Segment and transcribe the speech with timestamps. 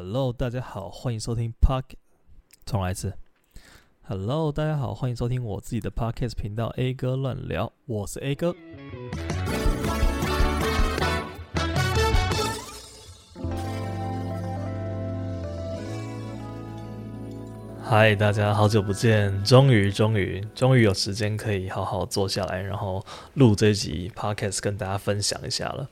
[0.00, 1.82] Hello，大家好，欢迎收听 Park
[2.64, 3.14] 重来一次。
[4.02, 8.54] Hello，大家好，欢迎收听我自己的 Podcast 频道 A 哥乱聊，我是 A 哥。
[17.82, 23.04] 嗨，大家好久不见，终于，终于，终于有时间可以好好坐下来，然后
[23.34, 25.88] 录这集 Podcast 跟大家分享一下了。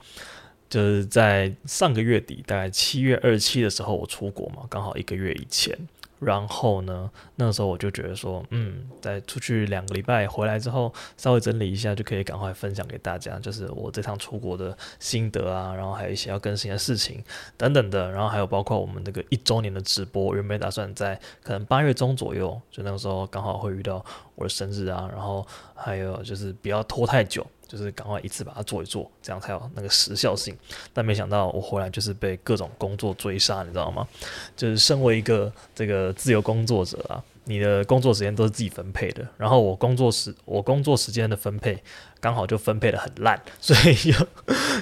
[0.69, 5.77] 就是在上个月底，大概七月二十七的时候，我出国嘛，刚好一个月以前。
[6.19, 17.23] 然后呢，那个时候我就觉得说，嗯，在出去两个礼拜回来之后，稍微整理一下，就可以赶快分享给大家，就是我这趟出国的心得啊，然后还有一些要更新的事情
[17.59, 24.03] 等等的，然后还有包括我们这个一周年的直播，原本打算在可能八月中左右，就那个时候刚好会遇到
[24.37, 25.47] 我的生日啊，然后
[25.77, 27.47] 还有就是不要拖太久。
[27.69, 30.57] 就是赶快一次把它做一做，这样才有那个时效性。
[30.93, 34.07] 但没想到我回来就是被各种工作追杀，你知道吗？
[34.57, 37.19] 就是身为一个这个自由工作者啊。
[37.49, 41.83] 你的工作时间都是自己分配的，然后我工作时我工作时间的分配
[42.21, 44.13] 刚好就分配得很烂， 所以就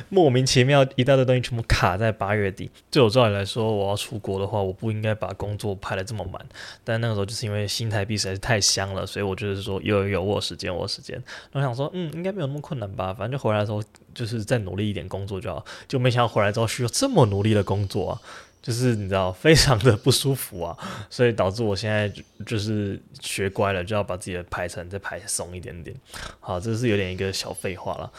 [0.08, 2.70] 莫名其妙一大堆东西全部卡在八月底。
[2.90, 6.40] 对我照理来说，我要出国的话，我不应该把工作排得这么满。
[6.82, 11.22] 但那个时候就是因为新台币实在是太香了，所以我就是说有有我时间我时间。
[11.52, 13.82] 我想说，嗯，应该没有那么困难吧，反正就回来的时候
[14.14, 15.62] 就是再努力一点工作就好。
[15.86, 18.18] 就没想到回来之后需要这么努力的工作。
[18.64, 20.74] 就是你知道，非常的不舒服啊，
[21.10, 22.10] 所以导致我现在
[22.46, 25.94] 就是学乖了，就要把自己的排程再排松一点点。
[26.40, 28.10] 好，这是有点一个小废话了。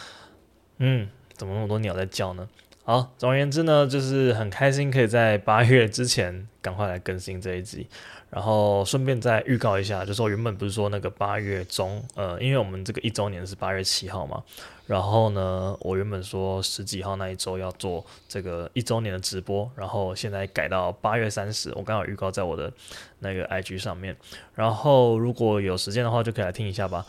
[0.78, 2.48] 嗯，怎么那么多鸟在叫呢？
[2.84, 7.88] 好，总而言之呢，就是很开心可以在八月之前赶快来更新这一集。
[8.30, 14.44] 然后顺便再预告一下，就是我原本不是说那个八月中，呃，因为我们这个一周年是八月七号嘛，
[14.88, 22.72] 然后呢，我原本说十几号那一周要做这个一周年的直播，然后现在改到八月三十，我刚好预告在我的
[23.20, 24.16] 那个 IG 上面，
[24.54, 27.06] 然后如果有时间的话，就可以来听一下吧，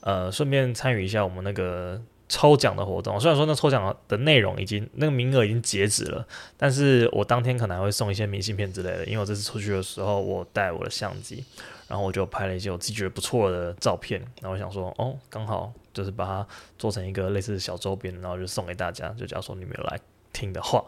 [0.00, 2.00] 呃，顺便参与一下我们那个。
[2.30, 6.24] 抽奖的活动，虽然说那抽奖的内容已经那个名额已经截止了，
[6.56, 11.44] 但是我当天可能还会送一些明信片之类的，因为我这次出去的时候我带我的相机，
[11.88, 16.46] 然后我就拍了一些我自己觉得不错的照片，然后我想说哦，刚好就是把它
[16.78, 19.98] 做成一个类似小周边，然后就送给大家，就假如说你们有来
[20.32, 20.84] 听的话，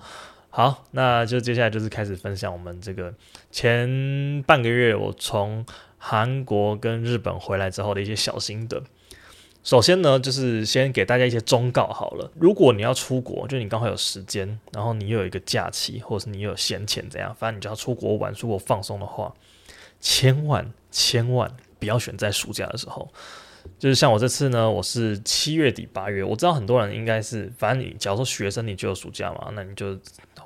[0.49, 3.13] 好，那就接下来就是开始分享我们这个
[3.51, 5.67] 前半个月我从
[5.99, 8.81] 韩国跟日本回来之后的一些小心得。
[9.65, 12.31] 首先呢，就是先给大家一些忠告好了。
[12.35, 17.33] 如果你要出国，就你刚好有时间，然后你又有一个假期，或者是你有闲钱，怎样？
[17.39, 19.33] 反正你就要出国玩、出国放松的话，
[20.01, 23.09] 千万千万不要选在暑假的时候。
[23.79, 29.99] 就是像我这次呢，我是七月底八月，我知道很多人应该是，反正你假如说学生，你就有暑假嘛，那你就。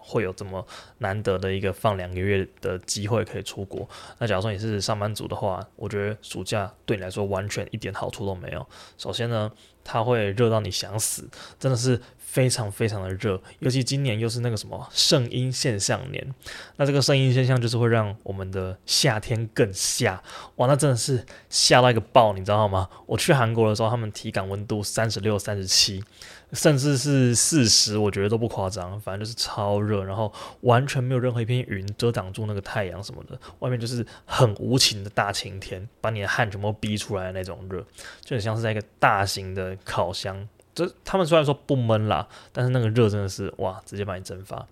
[0.08, 0.64] 会有这么
[0.98, 3.88] 难得的一个放两个月的机会可以出国。
[4.18, 8.64] 那假如说你是上班族的话，我觉得暑假对你来说完全一点好处都没有。
[8.96, 9.50] 首先呢，
[9.82, 11.28] 它会热到你想死，
[11.58, 12.00] 真的是
[12.36, 13.40] 非常非常的热。
[13.60, 16.34] 尤其今年又是那个什么圣婴现象年，
[16.76, 20.22] 那这个圣婴现象就是会让我们的夏天更夏。
[20.56, 22.90] 哇，那真的是夏到一个爆，你知道吗？
[23.06, 26.04] 我去韩国的时候，他们体感温度三十六、三十七。
[26.52, 37.84] 甚至是四十，我觉得都不夸张，反正就是超热，然后完全没有任何一片云遮挡住那个太阳什么的，外面就是很无情的大晴天，把你的汗全部逼出来的那种热，
[38.24, 40.48] 就很像是在一个大型的烤箱。
[40.76, 44.64] 这他们虽然说不闷啦，但是那个热真的是哇，直接把你蒸发。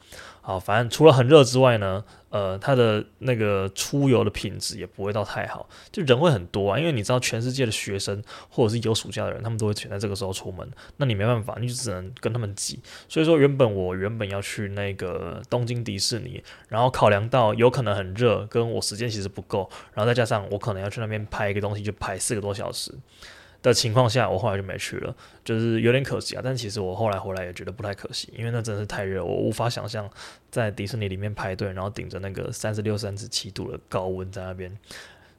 [0.42, 12.78] 好，反正除了很热之外呢，呃，它的那个出游的品质也不会到太好，就人会很多啊，因为你知道全世界的学生或者是有暑假的人，他们都会选在这个时候出门，那你没办法，你就只能跟他们挤。
[13.08, 22.92] 所以说，原本我原本要去那个东京迪士尼，然后考量到有可能很热，跟我时间其实不够，然后再加上我可能要去那边拍一个东西，就拍四个多小时。
[23.64, 26.42] 的情况下，我后来就没去了，就是有点可惜啊。
[26.44, 30.08] 但其实我后来回来也觉得不太可惜，因为那真是太热，我无法想象
[30.50, 34.70] 在迪士尼里面排队，然后顶着那个三十六、三十七度的高温在那边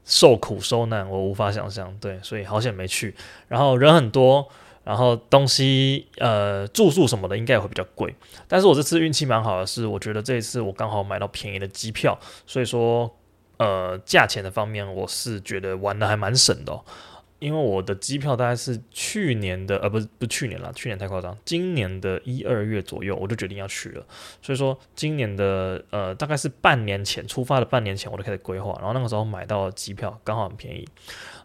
[0.04, 1.95] 受苦受难，我无法想象。
[2.01, 3.13] 对，所以好险没去。
[3.48, 4.50] 然后人很多，
[4.83, 8.16] 然后东西呃住宿什么的应该也会比较贵。
[8.48, 12.18] 但是我这次运气蛮好的是，我觉得这一次我刚好买到便宜的机票，
[12.48, 13.16] 所以说
[13.57, 16.81] 呃价钱的方面我是觉得玩的还蛮省的。
[17.40, 24.06] 因为我的机票大概是去年的，呃，不是不是去年了，去年太夸张，今年的一二月左右我就决定要去了，
[24.42, 30.88] 所以说今年的呃大概是半年前出发的半年前我就开始规划，然后那个时候买到机票刚好很便宜，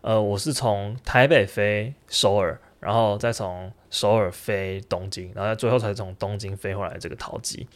[0.00, 7.66] 呃，我是从台北飞首尔，然后再从首尔飞东京，然后最后才从东京飞回来这个桃机。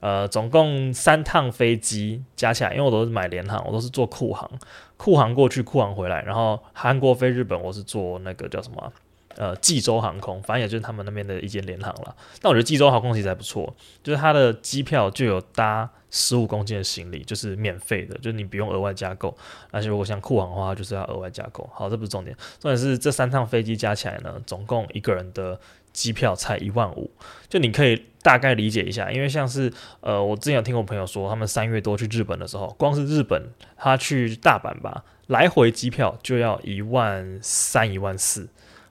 [0.00, 4.48] 呃，总共三趟飞机加起来，因为我都是买联航，我都是坐酷航，
[4.96, 8.92] 酷航过去，酷航回来，然后韩国飞日本，我是坐那个叫什么、
[9.36, 12.14] 呃，济州航空，反正也就是他们那边的一间联航了。
[12.40, 19.36] 但我觉得济州航空其实还不错，就是它的机票就有搭十五公斤的行李，就是免费的，就是你不用额外加购。
[19.70, 21.68] 而且如果像酷航的话，就是要额外加购。
[21.72, 25.58] 好，这不是重点，重点是这三趟飞机加起来呢，总共一个人的
[25.96, 27.10] 机票才一万五。
[27.48, 38.48] 就你可以大概理解一下，因为像是呃，我之前有听我朋友说，他们三月多去日本的时候，光是日本他去大阪吧，来回机票就要一万三、一万四。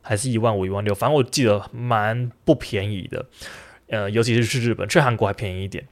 [0.07, 3.25] 还是一万五、一万六，反正我记得蛮不便宜的，
[3.87, 5.83] 呃，尤其是去日本，去韩国还便宜一点。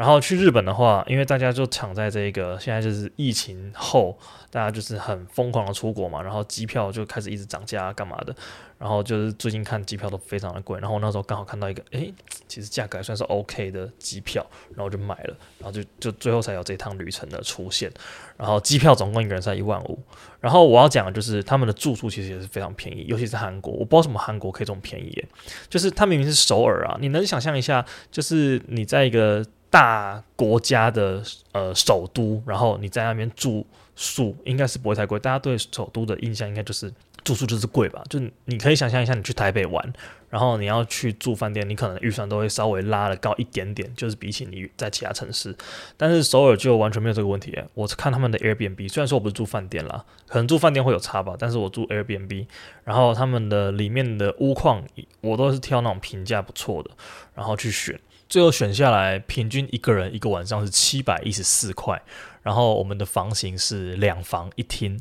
[0.00, 4.18] 然后去日本的话，因为大家就抢在这个现在就是疫情后，
[4.50, 8.34] 大家就是很疯狂的出国嘛，然后机票就开始一直涨价干嘛的。
[8.78, 12.14] 然后就是最近看机票都非常的贵，然后那时候刚好看到一个，诶，
[12.48, 14.42] 其实价格还算是 OK 的机票，
[14.74, 17.92] 然后就买了，然后就就最后才有这趟旅程的出现。
[18.38, 19.98] 然后机票总共一个人才一万五。
[20.40, 25.28] 然后我要讲的就是他们的住宿其实也是非常便宜，尤其是韩国，我不知道什么韩国可以这么便宜耶，
[25.68, 29.44] 就是它明明是首尔啊，你能想象一下，就是你在一个。
[29.70, 31.22] 大国家的
[31.52, 33.64] 呃首都，然后你在那边住
[33.94, 35.18] 宿应该是不会太贵。
[35.18, 38.02] 大家对首都的印象应该就是住宿就是贵吧？
[38.10, 39.92] 就你可以想象一下，你去台北玩，
[40.28, 45.54] 然后你要去住饭店，你可能预算都会稍微拉的高一点点，就是比起你在其他城市。
[45.96, 47.56] 但是首尔就完全没有这个问题。
[47.74, 52.46] 我看他们的 Airbnb，虽然说我不是住饭店啦，可能住饭店会有差吧，但是我住 Airbnb，
[52.82, 54.82] 然后他们的里面的屋况
[55.20, 56.90] 我都是挑那种评价不错的，
[57.36, 58.00] 然后去选。
[58.30, 62.00] 最后选下来，平均一个人一个晚上是七百一十四块。
[62.42, 64.98] 然后我们的房型是两房一厅，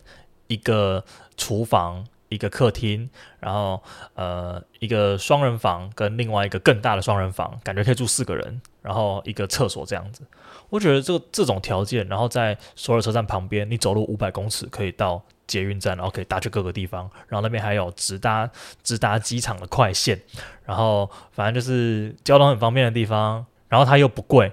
[0.47, 1.05] 一个
[1.37, 3.07] 厨房，一个客厅，
[3.39, 3.81] 然后
[4.15, 8.59] 呃一个双人房跟另外一个更大的双人房，感觉可以住四个人。
[8.81, 10.23] 然后一个厕所这样子，
[10.69, 18.49] 我觉得这个这种条件，然后在首尔车站旁边，你走路五百公尺可以到捷运站，然后可以搭去各个地方，然后那边还有直达
[18.83, 20.19] 直达机场的快线，
[20.63, 24.51] 然后反正就是交通很方便的地方，然后它又不贵，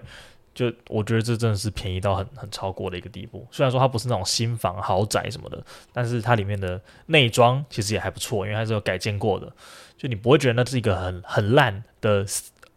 [0.54, 3.46] 就我觉得这真的是便宜到很很超过的一个地步。
[3.50, 9.52] 虽然说它不是那种新房豪宅什么的，但是它里面的内装其实也还不错，因为它是有改建过的，
[9.98, 12.24] 就你不会觉得那是一个很很烂的。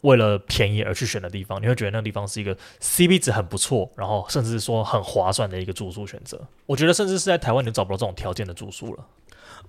[0.02, 6.40] 为了便宜而去选的地方，你会觉得那个地方是一个 CP 值很不错，然后甚至说很划算的一个住宿选择。
[6.66, 9.06] 我觉得甚至是在台湾你找不到这种条件的住宿了。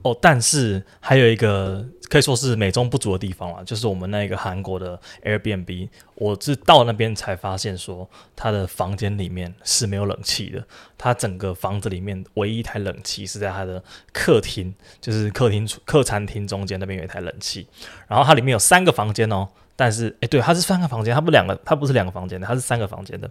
[0.04, 10.66] 哦，但是还有一个可以说是美中不足的地方啦，就是我们那个韩国的 Airbnb，我是到那边才发现说，他的房间里面是没有冷气的。
[10.98, 17.68] 他整个房子里面唯一一台冷气是在他的客厅，就是客厅客餐厅中间那边有一台冷气。
[18.08, 19.50] 然后它里面有三个房间哦。
[19.84, 23.28] 但是，诶，对，它是三个房间，它不两个，它不是两个房间的，它是三个房间的。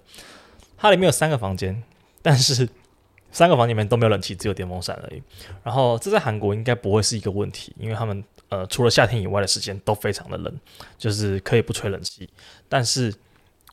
[0.77, 1.81] 它里面有三个房间，
[2.23, 2.69] 但是
[3.31, 5.23] 三个房间里面都没有冷气，只有电风扇而已。
[5.63, 10.53] 然后这在韩国应该不会是一个问题，因为他们呃除了夏天以外的时间都非常的冷，
[10.99, 12.29] 就是可以不吹冷气。
[12.69, 13.15] 但是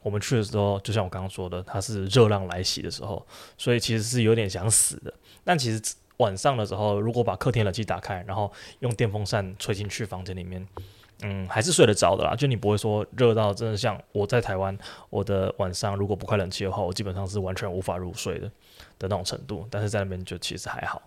[0.03, 3.25] 我们去的时候，就像我刚刚说的，它是热浪来袭的时候，
[3.57, 5.11] 所以其实是有点想死的。
[5.43, 5.81] 但其实
[6.17, 10.63] 晚上的时候，如果把客厅冷气打开，然后用电风扇吹进去房间里面。
[11.23, 14.77] 嗯，还是睡得着的啦，就你不会说热到真的像我在台湾，
[15.09, 18.47] 我的晚上如果不开冷气的话，我基本上是完全无法入睡的
[18.99, 19.67] 的那种程度。
[19.71, 21.01] 但是在那边就其实还好，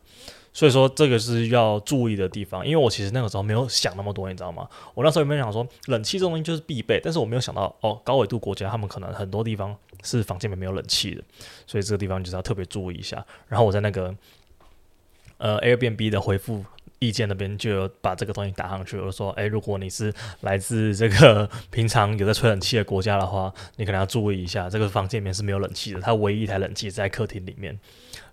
[0.52, 2.66] 所以说这个是要注意的地方。
[2.66, 4.68] 因为我其实那个时候没有想那么多，你知道吗？
[4.94, 11.22] 我那时候有没有想说冷气这种东西就是必备，但是我没有想到哦，高纬度国家他们可能很多地方是房间里面没有冷气的，
[11.68, 13.24] 所以这个地方就是要特别注意一下。
[13.46, 14.12] 然后我在那个
[15.38, 16.64] 呃 Airbnb 的回复。
[17.00, 27.76] 意见那边就有把这个东西打上去，我说：诶，如果你是来自这个平常有在吹冷气的国家的话，你可能要注意一下，这个房间里面是没有冷气的，它唯一一台冷气在客厅里面。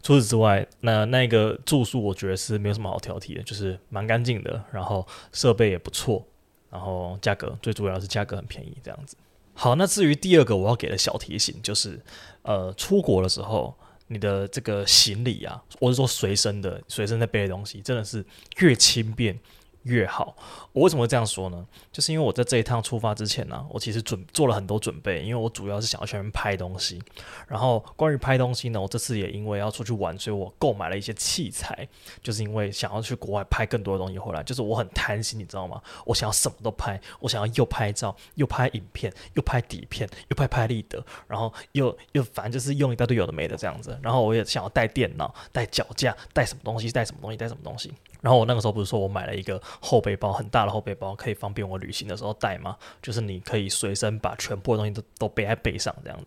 [0.04, 6.26] 除此之外，那那个住宿我觉得是没有什么好挑剔的，就是蛮干净的，然后设备也不错，
[6.70, 9.16] 然后价格最主要是价格很便宜，这样子。
[9.54, 11.98] 好，那至于第二个我要给的小提醒就是，
[12.42, 13.74] 呃，出国的时候。
[14.08, 18.26] 你的这个行李啊，我是说随身的，随身在背的东西，真的是
[18.60, 19.38] 越轻便
[19.88, 20.36] 越好。
[20.74, 21.66] 我为什么会这样说呢？
[21.92, 27.02] 就是因为我在这一趟出发之前呢、我其实准做了很多准备，因为我主要是想要去那边拍东西。
[27.48, 31.88] 然后关于拍东西呢，我这次也因为要出去玩，所以我购买了一些器材，
[32.22, 34.44] 就是因为想要去国外拍更多的东西回来。
[34.44, 35.82] 就是我很贪心，你知道吗？
[36.06, 43.98] 我想要什么都拍，我想要又拍照，又拍影片，又拍底片，又拍拍立得，然后又又反正就是用一大堆有的没的这样子。
[44.02, 47.94] 然后我也想要带电脑、带脚架、带什么东西、带什么东西、带什么东西。
[48.22, 52.78] 然后我那个时候不是说我买了一个后背包，很大的后背包，可以方便我旅行的时候带吗？
[53.02, 56.20] 就是你可以随身把全部的东西都都背在背上这样。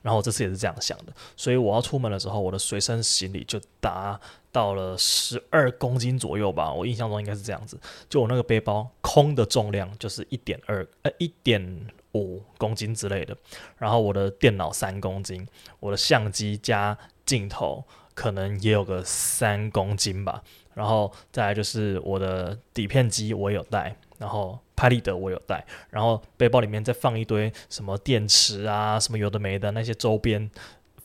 [0.00, 4.18] 然后我这次也是这样想的，所以我要出门的时候，我的随身行李就达
[4.50, 7.78] 到了十二公斤左右吧，我印象中应该是这样子。
[8.08, 13.36] 就我那个背包空的重量就是一点二呃一点五公斤之类的，
[13.76, 15.46] 然后我的电脑三公斤，
[15.78, 17.84] 我的相机加镜头
[18.16, 20.42] 可能也有个三公斤吧，
[20.74, 24.58] 然后再来就是我的底片机我有带，然后。
[24.78, 30.50] 拍立得我有带，然后背包里面再放一堆什么电池啊，什么有的没的那些周边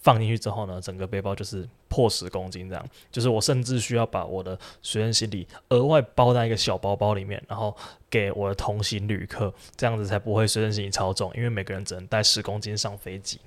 [0.01, 2.85] 放进去之后呢，整个背包就是破十公斤这样。
[3.09, 7.73] 就是我甚至需要把我的随身行李额外包在一个小包包里面，然后
[8.11, 13.39] 给我的同行旅客，这样子才不会随身行李超重，因为每个人只能带十公斤上飞机。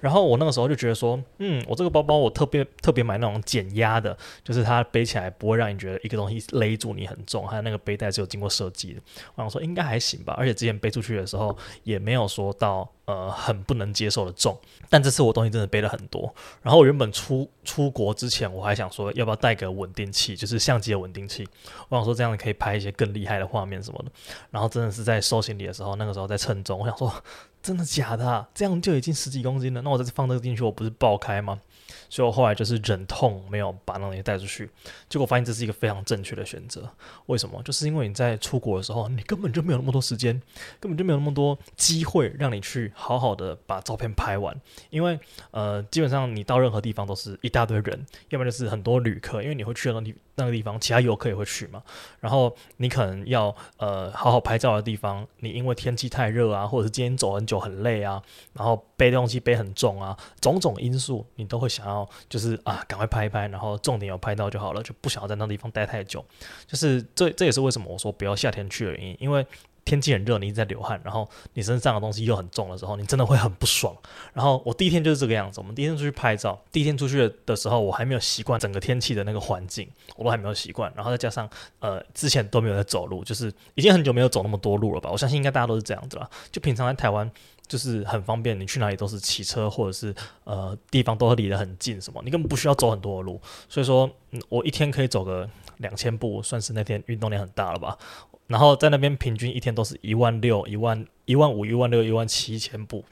[0.00, 9.00] 然后我那个时候就觉得说，嗯，我这个包包我特别特别买那种减压的，就是它背起来不会让你觉得一个东西勒住你很重，还有那个背带是有经过设计的。
[9.34, 14.56] 我想说应该还行吧，而且之前背出去的时候也没有说到呃很不能接受的重。
[14.88, 16.32] 但这次我东西真的背了很多。
[16.62, 21.46] 然后我原本出出国之前我还想说要不要带个稳定器，就是相机的稳定器。
[21.88, 24.05] 我想说这样可以拍一些更厉害的画面什么的。
[24.50, 27.12] 然后真的是在收行李的时候，那个时候在称重，我想说。
[27.66, 28.46] 真的假的？
[28.54, 31.60] 这样就已经十几公斤了，那我再放这个进去，我不是爆开吗？
[32.08, 34.70] 所以我后来就是忍痛没有把那东西带出去，
[35.08, 36.88] 结果发现这是一个非常正确的选择。
[37.26, 37.62] 为什么？
[37.62, 40.40] 就是因为你在出国的时候，你根本就没有那么多时间，
[40.80, 44.54] 根本就没有那么多机会让你去好好的把照片拍完。
[44.90, 45.18] 因为
[45.50, 51.82] 呃，基本上你到任何地方都是一大堆人，要么就是很多旅客，因为你会去的那地那个地方，其他游客也会去嘛。
[52.20, 58.22] 然后你可能要呃好好拍照的地方，你因为天气太热啊，或者是今天走很久很累啊，
[58.52, 66.24] 然后背东西背很重啊，种种因素，你都会想要就是啊赶快拍一拍，然后重点有拍到就好了，就不想要在那地方待太久。
[66.66, 69.46] 就是这这也是为什么我说不要夏天去的原因，因为。
[69.86, 73.96] 天气很热，你一直在流汗，然后你身上的东西又很重的时候，你真的会很不爽。
[74.32, 80.92] 然后我第一天就是这个样子，我们第一天出去拍照，第一天出去的时候，我还没有习惯整个天气的那个环境，我都还没有习惯。
[80.96, 81.48] 然后再加上
[81.78, 83.46] 呃，之前都没有在走路，就是
[83.76, 85.08] 已经很久没有走那么多路了吧？
[85.08, 86.28] 我相信应该大家都是这样子吧。
[86.50, 87.30] 就平常在台湾
[87.68, 93.40] 就是很方便，你去哪里都是骑车，或者是呃地方都离得很近，什么你根本不需要走很多的路。
[93.68, 97.98] 所以说，嗯，我一天可以走个两千步，算是那天运动量很大了吧？
[98.46, 103.04] 然后在那边平均一天都是一万六、一万、一万五、一万六、一万七千步，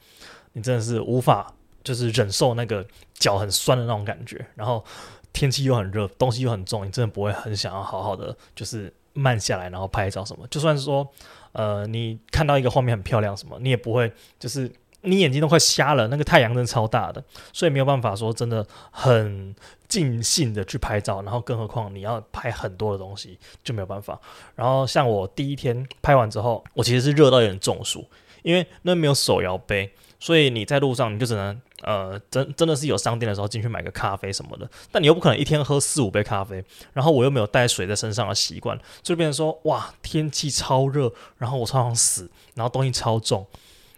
[0.52, 4.46] 你真的是无法就是忍受那个脚很酸的那种感觉。
[4.54, 4.84] 然后
[5.32, 10.46] 天气又很热，东西又很重，你真的不会很想要好好的就是慢下来，然后拍照什么。
[10.46, 11.04] 就算是说，
[11.54, 14.70] 呃，你看到一个画面很漂亮什么，你也不会就是。
[15.06, 19.54] 你眼睛都快瞎了，那个太阳真的超大的，所以没有办法说真的很
[19.86, 24.18] 尽兴的去拍照，然后更何况你要拍很多的东西就没有办法。
[24.54, 28.02] 然后像我第一天拍完之后，我其实是热到有点中暑，
[28.42, 29.92] 因为那没有手摇杯，
[30.24, 36.64] 所以你在路上你就只能呃真真的是有商店的时候进去买个咖啡什么的，但你又不可能一天喝四五杯咖啡，
[36.94, 43.46] 然后我又没有带水在身上的习惯，就变成说哇天气超热，然后我超想死，然后东西超重。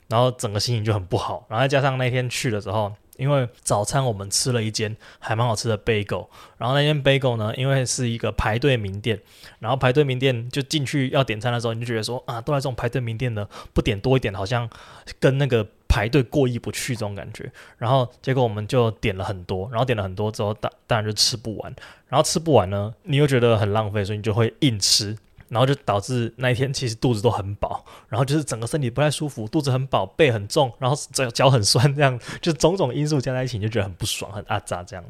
[0.08, 6.28] 然后整个心情就很不好，然后再加上那天去的时候，因为早餐我们吃了一间还蛮好吃的 bagel，
[6.58, 9.20] 然后那间 bagel 呢，因为是一个排队名店，
[9.58, 14.70] 然后排队名店就进去要点餐的时候，你就觉得说啊，都来这种排队名店的，不点多一点，好像
[15.18, 15.66] 跟那个
[15.96, 17.50] 排队过意不去这种感觉。
[17.78, 21.74] 然后结果我们就点了很多，然后点了很多之后，当当然就吃不完，
[22.08, 25.16] 然后吃不完呢，你又觉得很浪费，所以你就会硬吃。
[25.48, 35.04] 然后就导致那一天其实肚子都很饱，然后就是整个身体不太舒服，肚子很饱，背很重，然后脚脚很酸，这样就种种因素加在一起，你就觉得很不爽，很阿扎这样。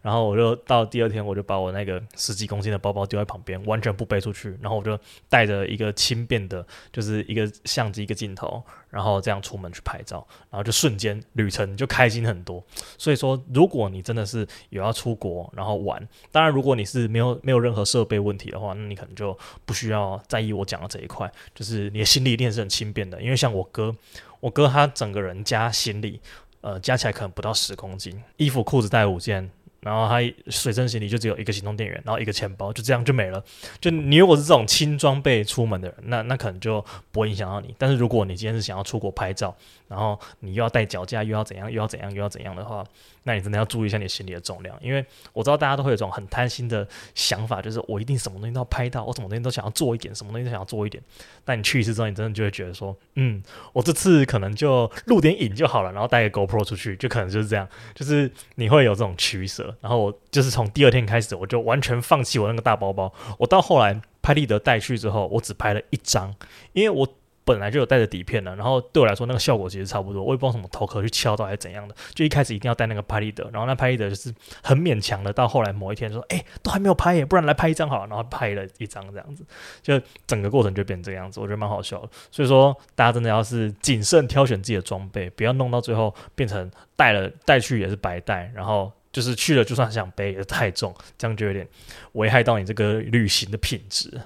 [0.00, 4.56] 然后我就到第二天，我就把我那个十几公斤的包包丢在旁边，完全不背出去。
[4.62, 4.96] 然后我就
[5.28, 12.62] 带着一个轻便的，就是一个相机、一个镜头，然后这样出门去拍照，然后就瞬间旅程就开心很多。
[12.98, 23.22] 所以说，如果你真的是有要出国然后玩，当然如果你是没有没有任何设备问题的话，那你可能就不需要在意我讲的这一块，就是你的行李一定是很轻便的。
[23.22, 23.94] 因为像我哥，
[24.40, 26.20] 我哥他整个人加行李，
[26.60, 29.50] 呃，加起来可能不到十公斤，衣服裤子带五件。
[29.80, 33.42] 然后他随身行李就只有一个行动电源，然后一个钱包，就这样就没了。
[33.80, 37.74] 就你如果是这种轻装备出门的人，那那可能就不会影响到你。
[37.78, 39.56] 但是如果你今天是想要出国拍照，
[39.88, 42.84] 然后你又要带脚架，又要怎样，又要怎样，又要怎样的话，
[43.22, 44.76] 那你真的要注意一下你行李的重量。
[44.80, 51.02] 因为我知道大家都会有一种很贪心的想法，就是我一定什么东西都要拍到，我什么东西都想要做一点，什么东西都想要做一点。
[51.44, 59.74] 但你去一次之后，你真的就会觉得说，嗯，我这次可能就录点影就好了，然后带个 GoPro 出去，就可能就是这样，就是你会有这种取舍。
[59.80, 63.12] 然后我就是从第二天开始，我就完全放弃我那个大包包。
[63.38, 66.34] 我到后来拍立得带去之后，我只拍了一张，
[66.72, 67.08] 因为我。
[67.50, 79.44] 本来就有带着底片的，然后对我来说那个效果其实差不多，我也不知道什么头壳去敲到还是怎样的，就一开始一定要带那个拍立得，然后那拍立得就是很勉强的，到后来某一天说，哎，都还没有拍耶，不然来拍一张好了，然后拍了一张这样子，
[79.82, 82.08] 就整个过程就变成这样子，我觉得蛮好笑的。
[82.30, 91.66] 所以说大家真的要是谨慎挑选自己的装备，不要弄到最后变成带了带去也是白带，然后就是去了就算想背也太重，这样就有点
[92.12, 94.20] 危害到你这个旅行的品质。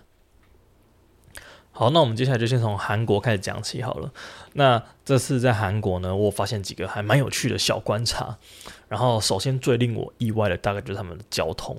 [1.76, 4.12] 好，那我们接下来就先从韩国开始讲起好了。
[4.52, 8.38] 那这次在韩国呢，我发现几个还蛮有趣的小观察。
[8.88, 11.76] 然后，首先最令我意外的，大概就是他们的交通。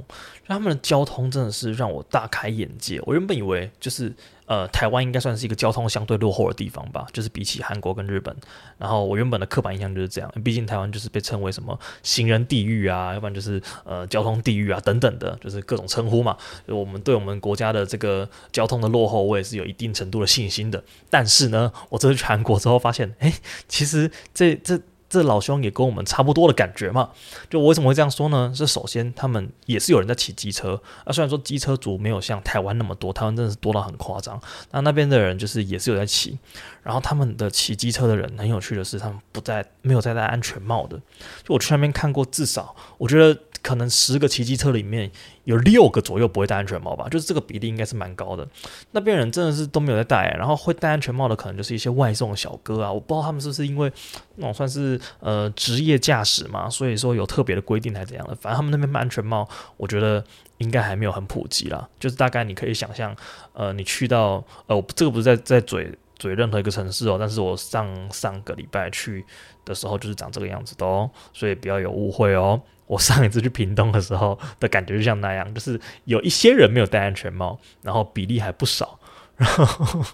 [0.48, 3.02] 他们的交通真的是让我大开眼界。
[3.06, 4.14] 我原本以为就是。
[4.48, 8.36] 呃，台湾应该算是一个交通相对落后的地方吧，就是比起韩国跟日本。
[8.78, 16.38] 然后我原本的刻板印象就是这样，毕竟台湾就是被称为什么行人地狱啊，要不然就是呃交通地狱啊等等的，就是各种称呼嘛。
[16.68, 20.84] 我们对我们国家的这个交通的落后，我也是有一定程度的信心的。
[21.10, 23.34] 但是呢，我这次去韩国之后发现，哎，
[23.68, 24.80] 其实这这。
[25.10, 27.10] 这老兄也跟我们差不多的感觉嘛？
[27.50, 28.52] 就我为什么会这样说呢？
[28.56, 34.40] 是首先他们也是有人在骑机车啊，虽然说机车族没有像台湾那么多，台湾真的是多到很夸张。
[34.72, 36.38] 那那边的人就是也是有在骑，
[36.84, 40.98] 然后他们的骑机车的人很有趣的是，他们不在没有在戴安全帽的。
[41.44, 43.40] 就我去那边看过，至少我觉得。
[43.66, 45.10] 可能十个骑机车里面
[45.46, 48.48] 有六个左右不会戴安全帽吧，就是这个比例应该是蛮高的。
[48.92, 53.92] 那边人真的是都没有在戴，然后会戴安全帽的可能就是一些外送小哥啊，我不知道他们是不是因为
[54.36, 58.36] 那种算是呃职业驾驶嘛，所以说有特别的规定还是怎样的。
[58.36, 60.24] 反正他们那边安全帽，我觉得
[60.60, 61.90] 应该还没有很普及啦。
[62.00, 63.16] 就是大概你可以想象，
[63.54, 69.26] 呃，你去到呃，这个不是在在嘴嘴任何一个城市哦，但是我上上个礼拜去
[69.66, 72.62] 的时候就是长这个样子的哦，所以不要有误会哦。
[72.88, 79.00] 我上一次去屏东的时候的感觉就像那样，就 是有一些人没有戴安全帽，然后比例还不少，
[79.38, 80.06] 然后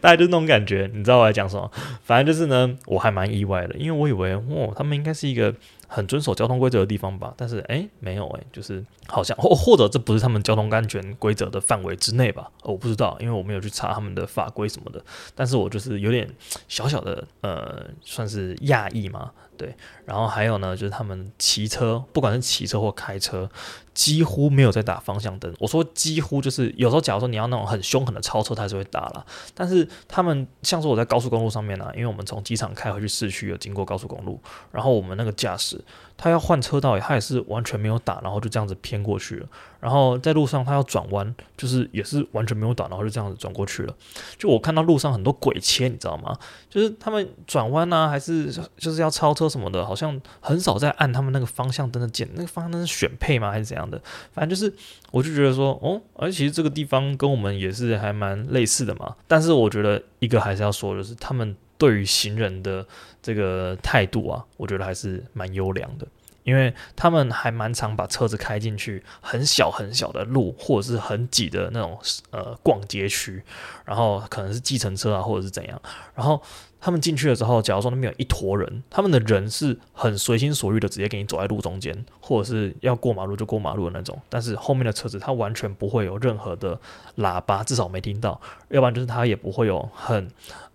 [0.00, 1.70] 大概就那种感觉，你知道我在讲什么？
[2.02, 5.54] 反正就是呢，我还蛮意外的，因为我以为哦，他们应该是一个。
[5.88, 12.50] 很遵守交通规则的地方吧，但是诶，没有诶，就是好像或 或者这不是他们交通安全规则的范围之内吧？
[12.64, 15.00] 我不知道，因为我没有去查他们的法规什么的。
[15.36, 16.28] 但是我就是有点
[16.66, 19.74] 小小的呃，算是讶异嘛，对。
[20.04, 23.50] 然后还有呢，就是他们骑车，不管是骑车或开车，
[23.92, 25.52] 几乎没有在打方向灯。
[25.58, 29.26] 我说几乎就是有时候，假如说你要那种很凶狠的超车，他还是会打了。
[29.54, 34.40] 但是他们像是我在高速公路上面呢、因为我们从机场开回去市区有经过高速公路，
[34.70, 35.82] 然后我们那个驾驶。
[36.16, 39.46] 他要换车道，他也是完全没有打，然后就这样子偏过去了。
[39.78, 43.94] 然后在路上他要转弯，就是也是完全没有打，然后就这样子转过去了。
[44.38, 46.36] 就我看到路上很多鬼切，你知道吗？
[46.68, 52.28] 就是他们转弯啊，还是就是要超车什么的，好像很少在按他们那个方向灯的键。
[52.34, 53.50] 那个方向灯是选配吗？
[53.50, 54.00] 还是怎样的？
[54.32, 54.72] 反正就是，
[55.12, 59.14] 我就觉得说，哦，而其实这个地方跟我们也是还蛮类似的嘛。
[59.28, 61.54] 但是我觉得一个还是要说，就是他们。
[61.78, 62.86] 对于行人的
[63.22, 66.06] 这个态度啊，我觉得还是蛮优良的，
[66.44, 71.98] 因为他们还蛮常把车子开进去很小很小的路，或者是很挤的那种
[72.30, 73.42] 呃逛街区，
[73.84, 75.80] 然后可能是计程车啊，或者是怎样，
[76.14, 76.42] 然后。
[76.80, 84.16] 他们进去的时候，假如说那边有一坨人，他们的人是很随心所欲的，直接给你走在路中间，或者是要过马路就过马路的那种。
[84.28, 86.78] 但是后面的车子，他完全不会有任何的
[87.16, 88.40] 喇叭，至少没听到。
[88.68, 90.28] 要不然就是他也不会有很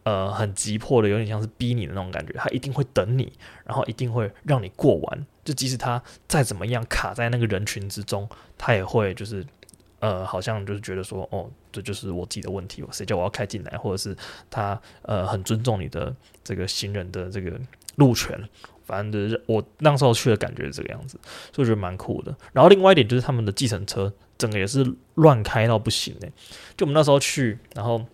[0.03, 2.33] 呃很急迫的，有点像是逼你的那种感觉。
[2.33, 3.31] 他一定会等你，
[3.63, 5.25] 然后一定会让你过完。
[5.45, 9.45] 就即使他再怎么样卡在那个人群之中，他也会就是。
[10.01, 14.13] 呃，好像就是觉得说，哦，这就是我自己的问题，我谁叫我要开进来，或者是
[14.49, 17.57] 他呃很尊重你的这个行人的这个
[17.95, 18.37] 路权，
[18.85, 21.17] 反正就是我那时候去的感觉是这个样子，
[21.53, 22.35] 所以我觉得蛮酷的。
[22.51, 24.85] 然后另外一点就是他们的计程车整个也是
[25.15, 26.31] 乱开到不行嘞，
[26.75, 28.05] 就我们那时候去，然后。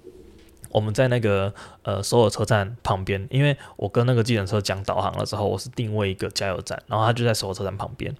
[0.69, 1.53] 我们在那个
[1.83, 8.13] 呃首尔车站旁边，因为我跟那个计程车讲导航了之后，我是定位一个加油站，然后他就在首尔车站旁边。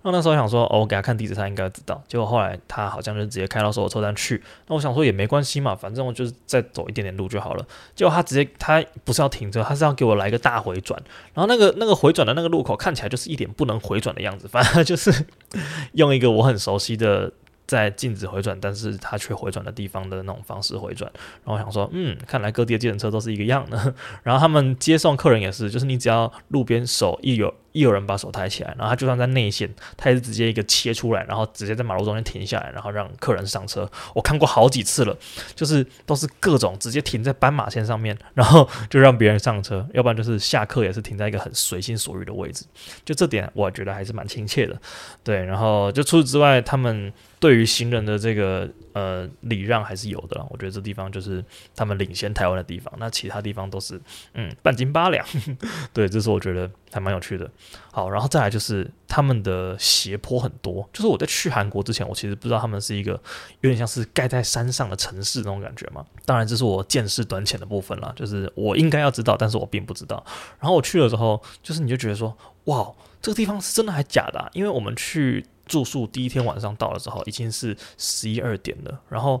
[0.00, 2.00] 然后那时候想说，哦，我给他看地址，他应该知道。
[2.06, 4.40] 结果后来他好像就直接开到首尔车站去。
[4.68, 7.66] 那我想说也没关系嘛，反正我就是再走一点点路就好了。
[7.96, 11.02] 结果他直接他不是要停车，他是要给我来一个大回转。
[11.34, 15.12] 然后那个 那个回转的那个路口看起来就是一点不能回转的样子，反正就是
[15.94, 17.32] 用一个我很熟悉的。
[17.68, 21.08] 在禁止回转，但是他却回转的地方的那种方式回转，
[21.44, 23.94] 然后想说，嗯，看来各地的计程车都是一个样的。
[24.24, 33.90] 然后他们接送客人也是，就是你只要路边手一有一有人把手抬起来，然后他就算在内线，他也是直接一个切出来，然后直接在马路中间停下来，然后让客人上车。
[34.14, 35.16] 我看过好几次了，
[35.54, 42.64] 就是都是各种直接停在斑马线上面，然后就让别人上车，要不然就是下课也是停在一个很随心所欲的位置。
[43.04, 44.80] 就这点，我觉得还是蛮亲切的。
[45.22, 47.12] 对，然后就除此之外，他们。
[47.40, 51.44] 对于行人的这个呃礼让还是有的，我觉得这地方就是
[51.76, 52.92] 他们领先台湾的地方。
[52.98, 54.00] 那其他地方都是
[54.34, 55.24] 嗯半斤八两，
[55.94, 57.50] 对，这是我觉得还蛮有趣的。
[57.92, 63.12] 好，然后再来就是他们的斜坡很多，就是我在去韩国之前，我其实不知道他们是一个
[63.60, 66.04] 有点像是盖在山上的城市那种感觉嘛。
[66.24, 70.24] 当然这是我见识短浅的部分啦，就是我应该要知道，但是我并不知道。
[70.58, 74.50] 然后我去了之后，就是你就觉得说，哇，这个地方是真的还假的？
[74.52, 75.44] 因为我们去。
[75.68, 79.00] 住宿第一天晚上到了之后，已经是十一二点了。
[79.08, 79.40] 然后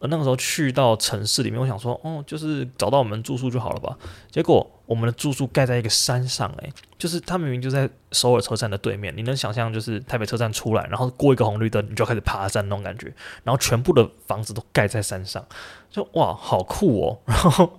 [0.00, 3.96] 那个时候去到城市里面，我想说，哦，就是找到我们住宿就好了吧。
[4.30, 9.14] 结果我们的住宿盖在一个山上，诶，就是它明明就在首尔车站的对面。
[9.16, 13.12] 你能想象，就是台北车站出来，然后过一个红绿灯，你就开始爬山那种感觉。
[13.44, 15.44] 然后全部的房子都盖在山上，
[15.90, 17.18] 就哇，好酷哦。
[17.26, 17.78] 然后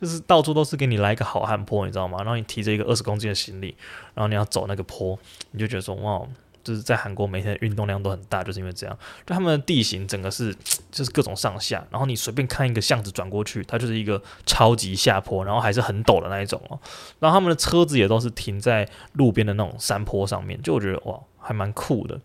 [0.00, 2.18] 就是到处都是给你来一个好汉坡，你知道吗？
[2.18, 3.76] 然后你提着一个二十公斤的行李，
[4.14, 5.18] 然后你要走那个坡，
[5.52, 6.22] 你就觉得说，哇。
[6.62, 8.98] 就是在韩国每天的运动量都很大，就是因为这样。
[9.26, 10.54] 就他们的地形整个是
[10.90, 16.78] 就是各种上下，然后你随便看一个巷子转过去，它就是一个超级下坡，然后还是很陡的那一种哦。
[17.18, 22.20] 然后他们的车子也都是停在路边的那种山坡上面，就我觉得哇，还蛮酷的。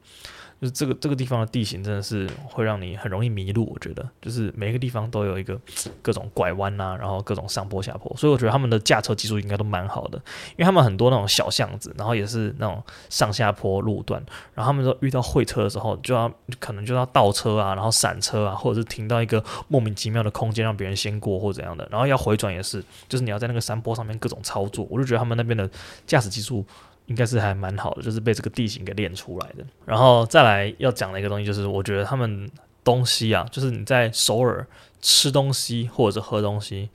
[0.65, 4.03] 就是这个这个地方的地形真的是会让你很容易迷路，我觉得。
[4.19, 5.59] 就是每一个地方都有一个
[6.01, 10.17] 各种拐弯呐，然后各种上坡下坡，所以我觉得他们的驾车技术应该都蛮好的，
[10.51, 14.19] 因为他们很多那种小巷子，然后也是那种上下坡路段，
[14.55, 25.69] 然后他们说遇到会车的时候就要可能就要倒车啊，然后闪车啊，或者是停到一个莫名其妙的空间让别人先过或怎样的，然后要回转也是，就是你要在那个山坡上面各种操作，我就觉得他们那边的
[26.07, 26.65] 驾驶技术。
[27.07, 29.65] 应该是还蛮好的，就是被这个地形给练出来的。
[29.85, 32.49] 然后再来要讲的一个东西，就是我觉得他们
[32.83, 34.65] 东西啊，就是你在首尔
[35.01, 36.89] 吃东西或者是喝东西，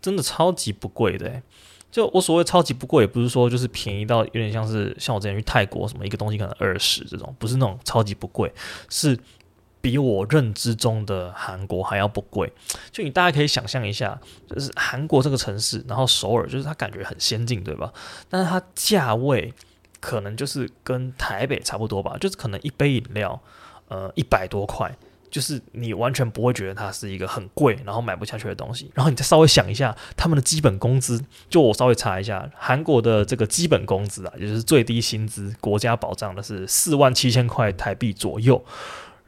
[0.00, 1.42] 真的超级不贵的。
[1.90, 8.52] 就我所谓超级不贵，也不是说就是便宜到有点像是像我之前去泰国什么一个东西可能二十这种，不是那种超级不贵，
[8.88, 9.18] 是。
[9.80, 12.52] 比我认知中的韩国还要不贵，
[12.90, 17.92] 就你大家可以想象一下，就是韩国这个城市，然后首尔就是它感觉很先进，对吧？
[18.28, 19.54] 但是它价位
[20.00, 23.40] 可能就是跟台北差不多吧，就是可能一杯饮料，
[23.88, 24.96] 呃，一百多块，
[25.30, 28.90] 就是你完全不会觉得它是一个很贵，然后买不下去的东西。
[28.94, 38.64] 然后你再稍微想一下他们的基本工资，就我稍微查一下，韩国的这个基本工资啊，也就是最低薪资，国家保障的是四万七千块台币左右。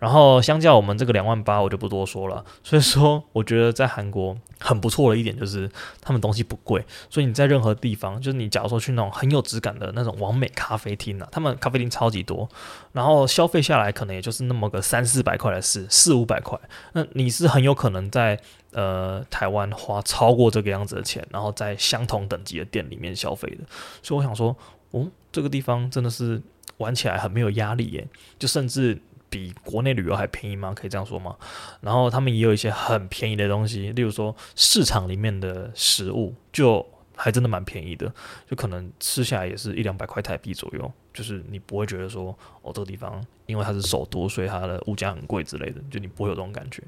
[0.01, 2.43] 然后相较我们这个两万八，我就不多说了。
[2.65, 6.83] 所以说，我觉得在韩国很不错的一点就是，他们东西不贵。
[7.11, 12.49] 所以你在任何地方，就是你假如说去那种很有质感的那种完美咖啡厅啊，他们咖啡厅超级多，
[12.93, 16.59] 然后消费下来可能也就是那么个三四百块的事，四五百块。
[16.95, 18.41] 那你是很有可能在
[18.73, 23.65] 呃台湾花超过这个样子的钱，然后在相同等级的店里面消费的。
[24.03, 24.57] 所以我想说，
[24.93, 26.41] 哦，这个地方真的是
[26.79, 28.09] 玩起来很没有压力耶，
[28.39, 28.99] 就甚至。
[29.31, 30.75] 比国内旅游还便宜吗？
[30.75, 31.37] 可以这样说吗？
[31.81, 36.85] 然后他们也有一些很便宜的东西，例如说市场里面的食物，就
[37.17, 38.13] 还真的蛮便宜的，
[38.49, 46.83] 就可能吃下来也是一两百块台币左右，就是你不会觉得说哦，这个地方因为它是首都，所以它的物价很贵之类的，就你不会有这种感觉。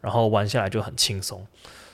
[0.00, 1.44] 然后玩下来就很轻松，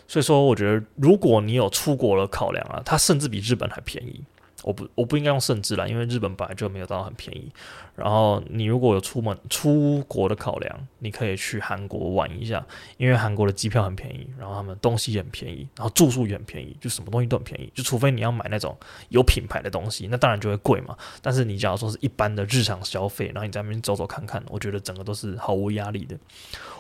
[0.09, 4.23] 所以说我觉得如果你有出国的考量啊，它甚至比日本还便宜。
[4.65, 7.53] 我不我不应该用甚至啦，因为日本本来就没有到很便宜。
[7.95, 17.71] 然后你如果有出门出国的考量，你可以去韩国玩一下，因为韩国的机票很便宜，然后他们东西也很便宜，然后住宿也很便宜，就什么东西都很便宜。
[17.73, 18.77] 就除非你要买那种
[19.11, 20.97] 有品牌的东西，那当然就会贵嘛。
[21.23, 26.19] 但是你假如说是一般的日常消费，然后你在那边走走看看，我觉得整个都是毫无压力的。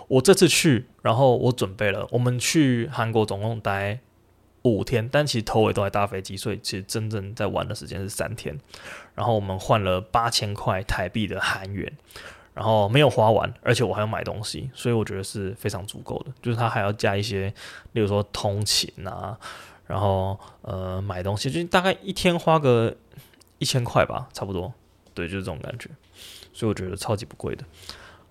[0.09, 4.01] 我这次去，然后我准备了，我们去韩国总共待。
[4.65, 8.59] 五天，但其实头尾都在搭飞机，所以其实真正在玩的时间是三天。
[9.15, 11.93] 然后我们换了八千块台币的韩元，
[12.55, 16.33] 然后没有花完，而且我还要买东西，所以我觉得是非常足够的。
[16.41, 17.53] 就是他还要加一些，
[17.93, 19.39] 例如说通勤啊，
[19.87, 22.97] 然后呃买东西，就大概一天花个
[23.59, 24.73] 一千块吧，差不多。
[25.13, 25.91] 对，就是这种感觉，
[26.55, 27.63] 所以我觉得超级不贵的。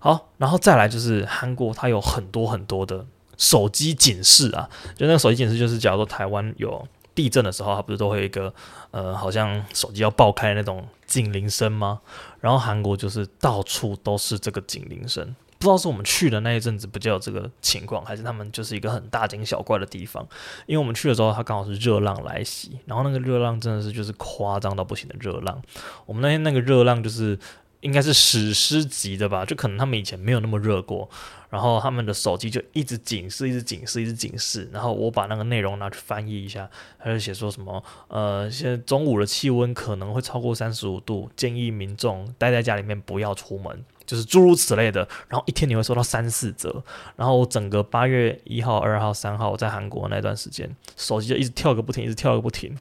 [0.00, 3.06] 好，然后再来就是韩国，它有很多很多的。
[3.36, 8.52] 手机警示啊，就那个手机警示，就是假如说台湾有地震的时候，它不是都会有一个
[8.90, 12.00] 呃，好像手机要爆开那种警铃声吗？
[12.40, 15.24] 然后韩国就是到处都是这个警铃声，
[15.58, 20.26] 不知道是我们去的那一阵子比较有这个情况，还是他们就是一个很大惊小怪的地方。
[20.66, 25.62] 因为我们去的时候，它刚好是热浪来袭，然后那个热浪真的是就是夸张到不行的热浪。
[26.06, 27.38] 我们那天那个热浪就是
[27.84, 31.08] 应该是史诗级的吧，就可能他们以前没有那么热过。
[31.50, 34.68] 然后他们的手机就一直警示，一直警示，一直警示。
[34.72, 36.68] 然后我把那个内容拿去翻译一下，
[36.98, 45.06] 他就写说什么，呃，现在中午的气温可能会超过三十五度，建议民众待在家里面不要出门，就是诸如此类的。
[45.28, 46.82] 然后一天你会收到三四则。
[47.14, 52.76] 然后整个八月一号、二号、三号在韩国那段时间，手机就一直跳个不停，一直跳个不停。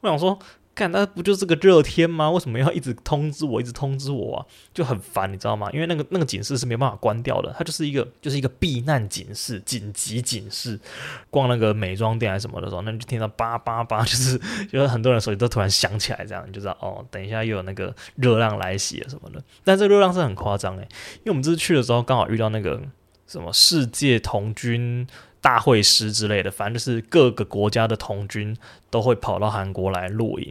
[0.00, 0.38] 我想说。
[0.74, 2.28] 干，那不就是个热天吗？
[2.30, 4.46] 为什么要一直通知我，一直通知我啊？
[4.72, 5.70] 就很烦，你知道吗？
[5.72, 10.78] 因为那个那个警示是没办法关掉的，它就是一个就是一个避难警示、紧急警示。
[11.30, 14.36] 逛那个美妆店还是什么的时候，那就听到叭叭叭，就是
[14.68, 19.40] 就是很多人手机都突然响起来，这样你就知道哦，等一下又有那个热浪来袭了什么的。
[19.62, 20.82] 但这个热浪是很夸张诶，
[21.18, 22.82] 因为我们这次去的时候刚好遇到那个
[23.26, 25.06] 什么世界童军。
[25.44, 28.56] 大会师之类的，反正就是各个国家的童军
[28.88, 30.50] 都会跑到韩国来露营，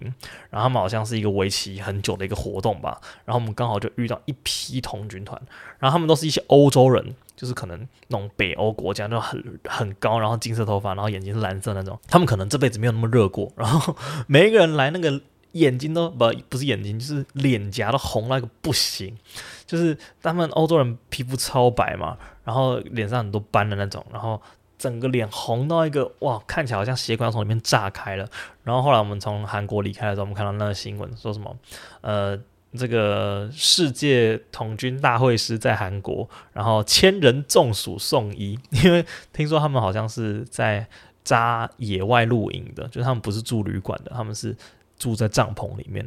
[0.51, 3.01] 然后他们好像是一个为期很久的一个活动吧。
[3.25, 5.41] 然后我们刚好就遇到一批童军团，
[5.79, 7.79] 然后他们都是一些欧洲人，就是可能
[8.09, 11.99] 那种北欧国家，就很很高，然后金色头发，然后眼睛是蓝色那种。
[12.07, 15.19] 他们可能这辈子没有那么热过，然后每一个人来那个
[15.53, 19.17] 眼睛都不不是眼睛，就是脸颊都红那个不行，
[19.65, 24.39] 就是他们欧洲人皮肤超白嘛，然后脸上很多斑的那种，然后。
[24.83, 28.29] 整个脸红到一个哇，看起来好像血管从里面炸开了。
[28.65, 31.55] 然后后来我们从韩国离开的时候，我们看到那个新闻说什么？
[32.01, 32.37] 呃，
[32.77, 40.85] 这个世界童军大会师在韩国，然后千人中暑送医， 因为听说他们好像是在
[41.23, 44.53] 扎野外露营的，就他们不是住旅馆的，他们是
[44.99, 46.05] 住在帐篷里面。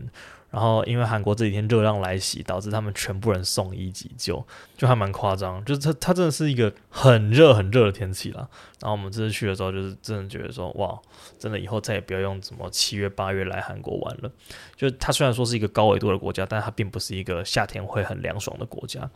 [0.56, 4.42] 然后，因为韩国这几天热浪来袭，导致他们全部人送医急救，
[4.74, 5.62] 就还蛮夸张。
[5.66, 8.48] 就是它，它真的是一个很热很热的天气啦。
[8.80, 10.98] 然后我们这次去的时候，就是真的觉得说，哇，
[11.38, 14.32] 真的以后再也不要用什么七月八月来韩国玩了。
[14.74, 19.10] 就它虽然说是一个高纬度的国家，但它并不是一个夏天会很凉爽的国家。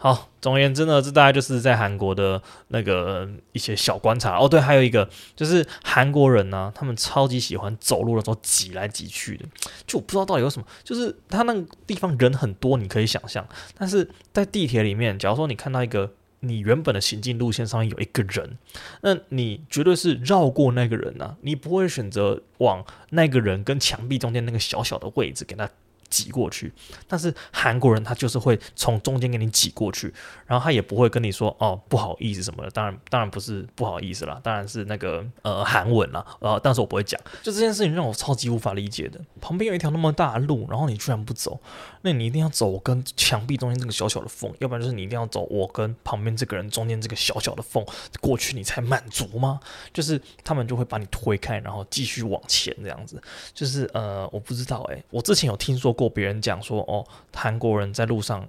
[0.00, 4.48] 好，总而言之呢，这大概就是在韩国的那个一些小观察哦。
[4.48, 9.44] 对，还有一个就是韩国人呢、他们超级喜欢走路的时候挤来挤去的，
[9.88, 13.44] 就我不知道到底有什么，就是他那个地方人很多，你可以想象，
[13.76, 18.56] 但是在地铁里面，假如说你看到一个你原本的行进路线上面有一个人，
[19.00, 25.68] 那你绝对是绕过那个人啊，你不会选择往那个人跟墙壁中间那个小小的位置给他。
[26.10, 26.72] 挤过去，
[27.06, 30.12] 但是韩国人他就是会从中间给你挤过去，
[30.46, 39.20] 然后他也不会跟你说哦不好意思什么的，当然当然不是不好意思啦，当然是那个呃韩文啦，呃但是我不会讲，就这件事情让我超级无法理解的。
[39.40, 41.60] 旁边有一条那么大的路，然后你居然不走，
[42.02, 47.84] 那你一定要走我跟墙壁中间这个小小的缝，要不然就是你一定要走我跟旁边这个人中间这个小小的缝
[48.20, 49.60] 过去，你才满足吗？
[49.92, 53.22] 就是他们就会把你推开，然后继续往前这样子，
[53.54, 56.08] 就是呃我不知道诶、我之前有听说过。
[56.08, 58.48] 别人讲说哦，韩国人在路上，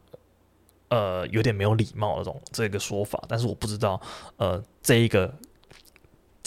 [0.89, 3.99] 呃，有点没有礼貌那种这个说法，但是我不知道，
[4.37, 5.33] 呃，这一个。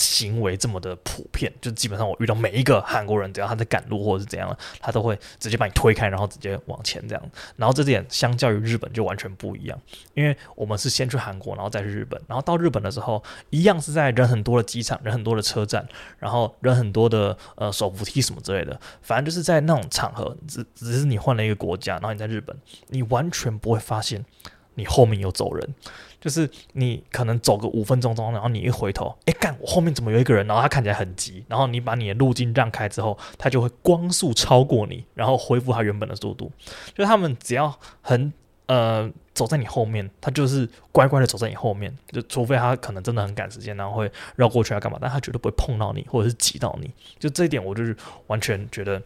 [0.03, 7.31] 行为这么的普遍，就基本上我遇到每一个韩国人，只要他在赶路或者是怎样，他都会直接把你推开，然后直接往前这样。
[7.57, 9.81] 然后这点相较于日本就完全不一样，
[10.15, 15.87] 因为我们是先去韩国，然后再去日本，然后到日本的时候，一样是在人很多的机场、人很多的车站，
[16.19, 22.57] 然后人很多的呃手扶梯什么之类的，反正就是在那种场合，只只是你换了一个国家，然后你在日本，
[22.89, 24.25] 你完全不会发现
[24.75, 25.75] 你后面有走人。
[26.23, 30.47] 就是你可能走个五分钟钟，然后你一回头，哎干，我后面怎么有一个人？
[30.47, 36.53] 然后他看起来很急，然后你把你的路径让开之后，他就会光速超过你，然后恢复他原本的速度。
[36.95, 38.33] 就他们只要很
[38.67, 46.89] 呃走在你后面，他就是乖乖的走在你后面，就除非他可能真的很赶时间，然后会绕过去要干嘛，但他绝对不会碰到你或者是挤到你。
[47.19, 47.97] 就这一点，我就是
[48.29, 49.03] 完全觉得。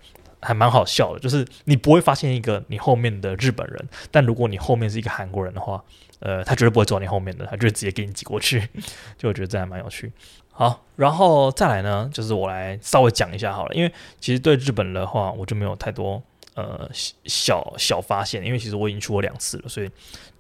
[0.47, 5.83] 还蛮好笑的，就是你不会发现一个你后面的日本人，但如果你后面是一个韩国人的话，
[6.21, 8.69] 呃，他绝对不会走你后面的，他就会直接给你挤过去。
[9.19, 10.13] 就我觉得这还蛮有趣。
[10.51, 16.23] 好，然后再来呢，就是我来稍微讲一下好了，因为其实对日本的话，我就没有太多。
[16.57, 16.91] 呃，
[17.27, 19.91] 小小发现，因为其实我已经去过两次了，所以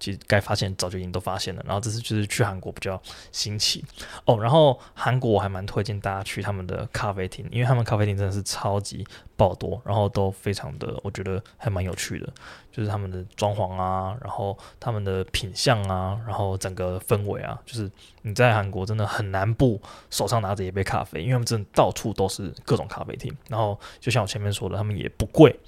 [0.00, 1.62] 其实该发现早就已经都发现了。
[1.66, 3.00] 然后这次就是去韩国比较
[3.32, 3.84] 新奇
[4.24, 4.38] 哦。
[4.40, 12.32] 然后韩国我还蛮推荐大家去他们的咖啡厅，因为他们咖啡厅真的是超级爆多，然后都非常的，我觉得还蛮有趣的。
[12.76, 23.34] 就是他们的装潢啊，然后他们的品相啊，然后整个氛围啊，就是你在韩国真的很难不手上拿着一杯咖啡，因为他们真的到处都是各种咖啡厅。
[23.48, 25.58] 然后就像我前面说的，他们也不贵。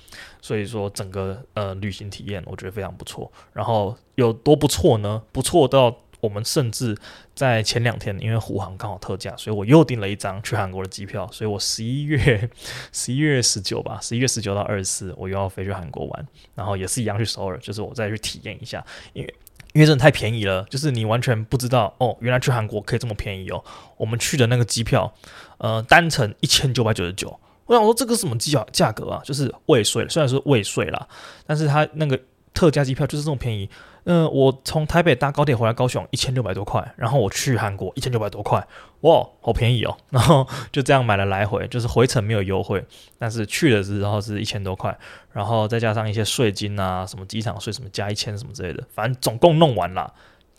[0.42, 3.32] 所以说整个呃旅行体验我觉得非常不错。
[3.54, 5.22] 然后有多不错呢？
[5.32, 6.96] 不错到我们甚至
[7.34, 11.28] 在前两天，因为虎航刚好特价，所以我又订了一张去韩国的机票。
[11.32, 12.48] 所以我十一月
[12.92, 16.26] 十一月十九吧，十一月十九到二十四，我又要飞去韩国玩。
[16.54, 19.34] 然后也是一样去首尔，就是我再去体验一下，因为
[19.74, 23.62] 因为真的太便宜了，就是你完全不知道哦，原来去韩国可以这么便宜哦。
[23.96, 25.12] 我们去的那个机票，
[25.58, 27.38] 呃，单程一千九百九十九。
[27.66, 29.20] 我想说这个什么机票价格啊？
[29.22, 31.06] 就是未税，虽然说未税啦，
[31.46, 32.18] 但是它那个
[32.58, 33.70] 特价机票就是这么便宜。
[34.02, 38.58] 嗯、我从台北搭高铁回来高雄一千六百多块，然后我去韩国一千九百多块，
[39.02, 39.96] 哇，好便宜哦。
[40.10, 42.84] 然后就这样买了来回，就是回程没有优惠，
[43.16, 44.98] 但是去的时候是一千多块，
[45.30, 50.12] 然后再加上一些税金啊，什么机场税什么加一千什么之类的，反正总共弄完了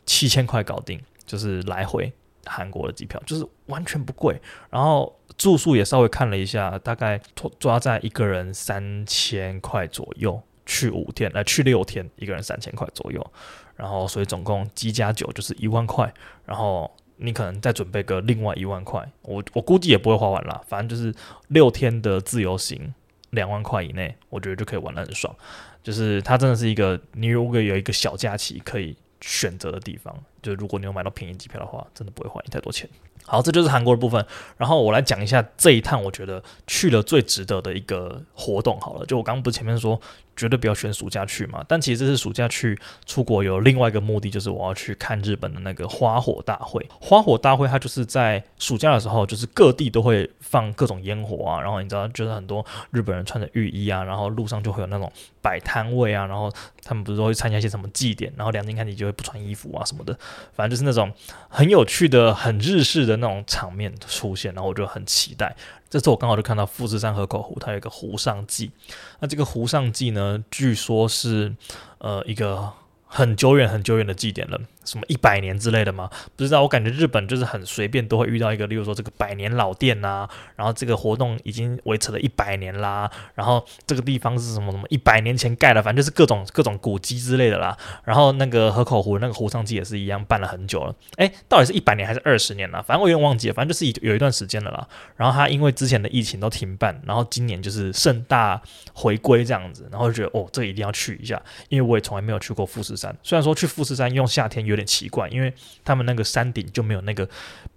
[0.06, 2.14] 七千块搞定，就是来回
[2.46, 4.40] 韩国的机票，就是完全不贵。
[4.70, 7.20] 然后住宿也稍微看了一下，大概
[7.60, 10.40] 抓在一个人三千块左右。
[10.69, 13.32] 去五天，来、呃、去六天，一个人三千块左右，
[13.75, 16.13] 然后所以总共机加酒就是一万块，
[16.45, 21.12] 然后你可能再准备个另外一万块，我我估计也不会花完啦，反正就是
[21.47, 22.93] 六天的自由行，
[23.32, 25.36] 两万块以内，我觉得就可以玩得很爽。
[25.82, 32.88] 就是它真的是一个，你如果有一个小假期可以选择的地方，就如果你有买到便宜机票的话，真的不会花你太多钱。
[33.30, 34.26] 好，这就是韩国的部分。
[34.58, 38.80] 然后我来讲一下这一趟我觉得去了最值得的一个活动。
[38.82, 40.02] 好了，就我刚刚不是前面说
[40.36, 41.63] 绝对不要选暑假去嘛？
[41.68, 46.84] 但其实这次暑假去出国有另外一个目的，就是我要去看日本的那个花火大会。
[47.00, 51.62] 花火大会它就是在暑假的时候，就是各地都会放各种烟火啊。
[51.62, 56.26] 然后你知道，就是很多日本人穿着浴衣啊，然后路上就会有那种摆摊位啊。
[56.26, 56.52] 然后
[56.84, 60.18] 他们不是都会参加一些什么祭典，然后两天看你就会不穿衣服啊什么的。
[60.54, 61.12] 反正就是那种
[61.48, 63.18] 很有趣的、很日式的。
[63.19, 65.55] 那种场面出现，然后我就很期待。
[65.89, 68.71] 这次我刚好就看到富士山河口湖，它有一个湖上祭。
[69.19, 71.55] 那这个湖上祭呢，据说是
[71.97, 72.71] 呃一个
[73.05, 74.60] 很久远、很久远的祭典了。
[74.89, 76.10] 什么一百年之类的吗？
[76.36, 87.78] 不知道，我感觉日本就是很随便都会遇到一个，例如说这个百年老店呐、啊，然后这个活动已经维持了一百年啦，然后这个地方是什么什么一百年前盖的，反正就是各种各种古迹之类的啦。
[88.04, 92.82] 然后那个河口湖那个湖上祭也是一样办了很久了，诶，到底是一百年还是二十年了？
[92.82, 94.88] 反正我有点忘记了，反正就是有一段时间了啦。
[95.15, 98.60] 然后他因为之前的疫情都停办，然后今年就是盛大
[98.93, 103.15] 回归这样子，然后就觉得哦，这一定要去一下，因为我也从来没有去过富士山。
[103.21, 107.28] 虽然说去富士山用夏天有有点奇怪，因为他们那个山顶就没有那个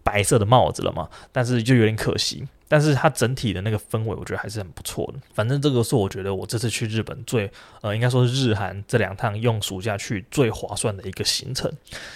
[0.03, 2.47] 白色的帽子了嘛，但是就有点可惜。
[2.69, 5.21] 但是它整体的那个氛围，我觉得还是很不错的。
[5.35, 7.51] 反正这个是我觉得我这次去日本最
[7.83, 11.71] 呃，应该说是日韩这两趟用暑假去最划算的一个行程，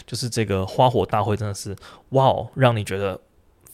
[0.07, 1.77] 就是这个花火大会真的是
[2.11, 3.21] 哇哦，让你觉得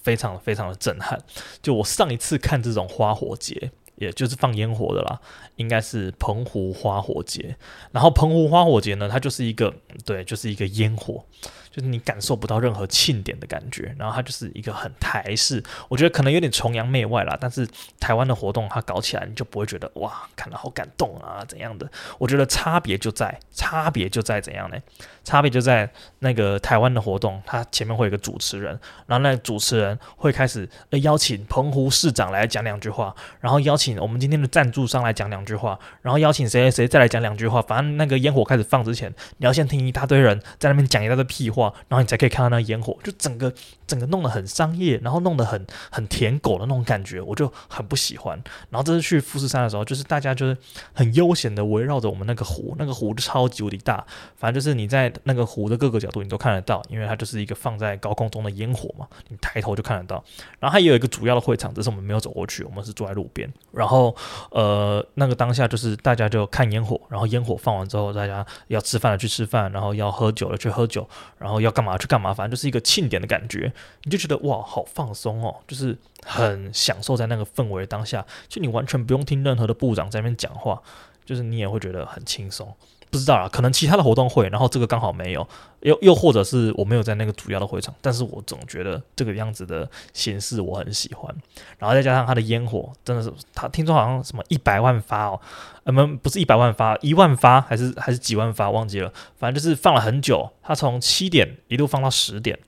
[0.02, 1.16] 非常非常的震撼。
[1.62, 3.70] 就我上一次看这种花火节。
[4.02, 5.20] 也就是放烟火的啦，
[5.56, 7.56] 应该是澎湖花火节。
[7.92, 9.72] 然后澎湖花火节呢，它就是一个，
[10.04, 11.24] 对，就是一个烟火。
[11.72, 17.36] 就是你感受不到任何庆典的感觉，然后它就是一个很台式，我觉得可能有点崇洋媚外啦。
[17.40, 17.66] 但是
[17.98, 21.90] 台湾的活动它搞起来，你就不会觉得哇，看了好感动啊怎样的？
[22.18, 24.76] 我觉得差别就在差别就在怎样呢？
[25.24, 30.68] 差别就在那个台湾的活动，它前面会有一个主持人，然后那个主持人会开始
[31.02, 37.62] 邀请澎湖市长来讲两句话，然后邀请我们今天的赞助商来讲两句话，然后邀请谁谁谁再来讲两句话。
[37.62, 41.61] 反正那个烟火开始放之前，你要先听一大堆人在那边讲一大堆屁话。
[41.88, 43.52] 然后你才可以看到那烟火，就整个
[43.86, 48.42] 整个弄得很商业，然后弄得很很舔狗的那种感觉，我就很不喜欢。
[48.70, 50.56] 然后这次去富士山的时候，就是大家就是
[50.92, 54.04] 很悠闲的围绕着我们那个湖，那个湖超级无敌大，
[54.36, 60.22] 反正就是你在那个湖的各个角度你都看得到，因为它就是一个放在高空中的烟火嘛，你抬头就看得到。
[60.58, 63.50] 然后它也有一个主要的会场，只是我们没有走过去，我们是坐在路边。
[63.72, 64.14] 然后
[64.50, 71.51] 呃，那个当下就是大家就看烟火，然后烟火放完之后，大家要吃饭的去吃饭，然后要喝酒的去喝酒，然后。
[71.52, 73.70] 然后要干嘛去干嘛，反正就是一个庆典的感觉，
[74.04, 80.80] 你就觉得哇，好放松哦，就是很享受在那个氛围当下，就你完全不用听任何的部长在那边讲话，
[81.26, 82.74] 就是你也会觉得很轻松。
[83.12, 85.46] 不知道啊，可能其他的活动会，然后这个刚好没有，
[85.80, 91.30] 又又或者是我没有在那个主要的会场，但是我总觉得这个样子的形式我很喜欢，
[91.78, 95.38] 然后再加上它的烟火，真的是他听说好像什么一百万发哦，
[95.84, 102.58] 呃不不是一百万发，一万发还是还是几万发忘记了，反正就是放了很久，他从七点一路放到十点，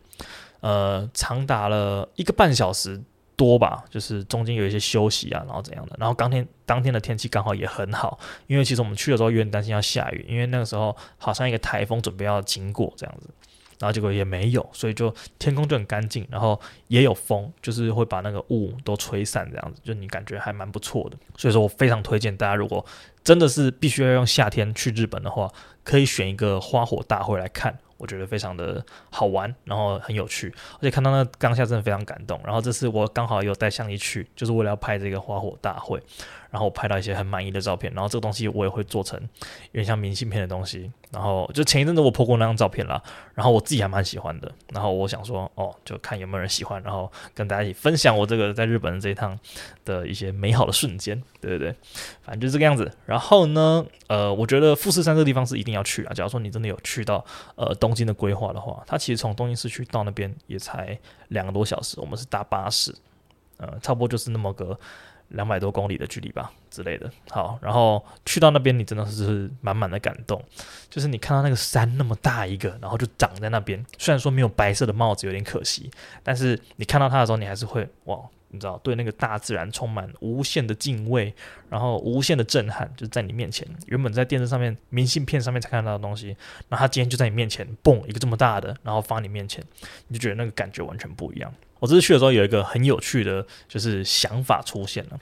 [0.60, 3.02] 呃，长达了一个半小时。
[3.36, 13.28] 多吧，就是中间有一些休息啊，然后怎样的，然后当天当天的天气刚好也很好，因为其实我们去的时候有点担心要下雨，因为那个时候好像一个台风准备要经过这样子，
[13.78, 21.16] 然后结果也没有，所以就天空就很干净，然后也有风，就是会把那个雾都吹散这样子，就你感觉还蛮不错的。
[21.36, 22.84] 所以说我非常推荐大家，如果
[23.24, 25.50] 真的是必须要用夏天去日本的话，
[25.82, 27.76] 可以选一个花火大会来看。
[27.96, 32.40] 我觉得非常的好玩，然后很有趣，而且看到那当下真的非常感动。
[32.44, 36.02] 然后这次我刚好有带相机去，就是为了要拍这个花火大会。
[36.54, 39.20] 然后拍到一些很满意的照片，然后这个东西我也会做成
[39.72, 40.88] 有点像明信片的东西。
[41.10, 43.02] 然后就前一阵子我 po 过那张照片啦，
[43.34, 44.52] 然后我自己还蛮喜欢的。
[44.72, 49.36] 然后我想说，哦，就看有没有人喜欢，然后跟大家一起分享我这个在日本的这一趟
[49.84, 51.76] 的一些美好的瞬间，对对对，
[52.22, 52.88] 反正就是这个样子。
[53.04, 56.12] 然后呢，呃，我觉得富士山这个地方是一定要去啊。
[56.14, 57.24] 假如说你真的有去到
[57.56, 60.96] 呃东京的规划的话，它其实从东京市区到那边也才
[61.30, 62.94] 两个多小时，我们是搭巴士，
[63.56, 64.78] 呃，差不多就是那么个。
[65.34, 70.42] 两百多公里的距离吧之类的，好，然后去到那边，你真的是满满的感动，
[70.88, 75.90] 就是你看到那个山那么大一个，然后就长在那边，虽然说没有白色的帽子有点可惜，
[76.22, 78.18] 但是你看到它的时候，你还是会哇，
[78.48, 81.34] 你知道，对那个大自然充满无限的敬畏，
[81.68, 86.28] 然后无限的震撼，就在你面前，原本在电视上面、明信片上面才看到的东西，
[86.68, 89.64] 然后它今天就在你面前，蹦，一个这么大的，然后放在你面前，
[90.06, 91.52] 你就觉得那个感觉完全不一样。
[91.84, 95.18] 我这次去的时候有一个很有趣的，就是想法出现了，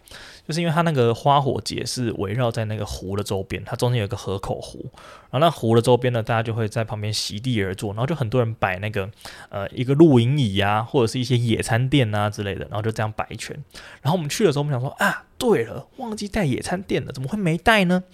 [0.47, 4.89] 就是因为它那个花火节是围绕在那个湖的周边，它中间有一个河口湖，
[5.33, 9.11] 然后那湖的周边呢，大家就会在旁边席地而坐，然后就很多人摆那个
[9.49, 13.61] 呃一个露营椅啊，或者是一些野餐垫啊之类的，然后就这样摆一圈。
[14.01, 18.05] 然后我们去的时候，我们想说啊，对了，忘记带野餐垫了，怎么会没带呢？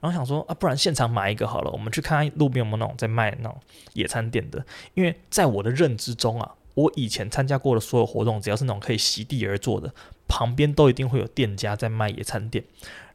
[0.00, 3.60] 然后想说啊，不然现场买一个好了，我们去看看路边有没有那种在卖那种
[3.92, 6.52] 野餐垫的，因为在我的认知中啊。
[6.78, 9.92] 我以前参加过的所有活动，只要是那种可以席地而坐的，
[10.28, 12.62] 旁边都一定会有店家在卖野餐垫。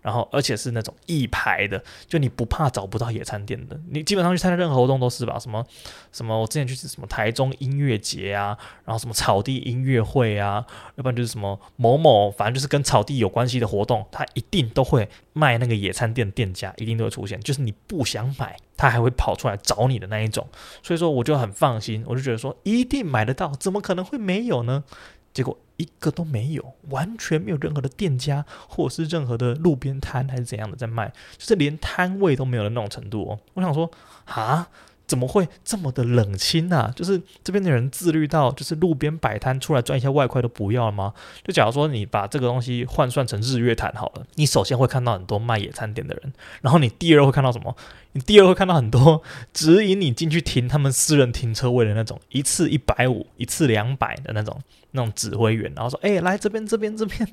[0.03, 3.79] 然后，而且是那种一排的，就你不怕找不到野餐垫的。
[3.89, 5.39] 你基本上去参加任何活动都是吧？
[5.39, 5.65] 什么
[6.11, 10.63] 什么，我之前去什么台中音乐节啊，然后什么草地音乐会啊，
[10.95, 17.39] 要不然就是什么某某，反正就是跟草地有关系的活动，他一定都会卖那个野餐垫，店家一定都会出现。
[17.39, 20.45] 就是你不想买，他还会跑出来找你的那一种。
[20.83, 24.83] 所以说，我就很放心，我就觉得说一定买得到，怎么可能会没有呢？
[25.33, 33.39] 结果一个都没有，完全没有任何的店家或者是任何的路边摊还是怎样的在卖，就是连摊位都没有的那种程度哦。
[33.55, 33.89] 我想说，
[34.25, 34.69] 啊，
[35.05, 36.91] 怎么会这么的冷清啊？
[36.95, 41.13] 就是这边的人自律到，就是路边摆摊出来赚一些外快都不要了吗？
[41.43, 47.75] 就假如说你把这个东西换算成日月潭好了，你首先会看到很多卖野餐店的人，然后你第二会看到什么？
[48.13, 49.21] 你第二会看到很多
[49.53, 54.59] 指引你进去停他们私人停车位的那种，一次一百五，一次两百的那种。
[54.95, 57.27] 那种指挥员，然后说：“哎、来这边，这边，这边，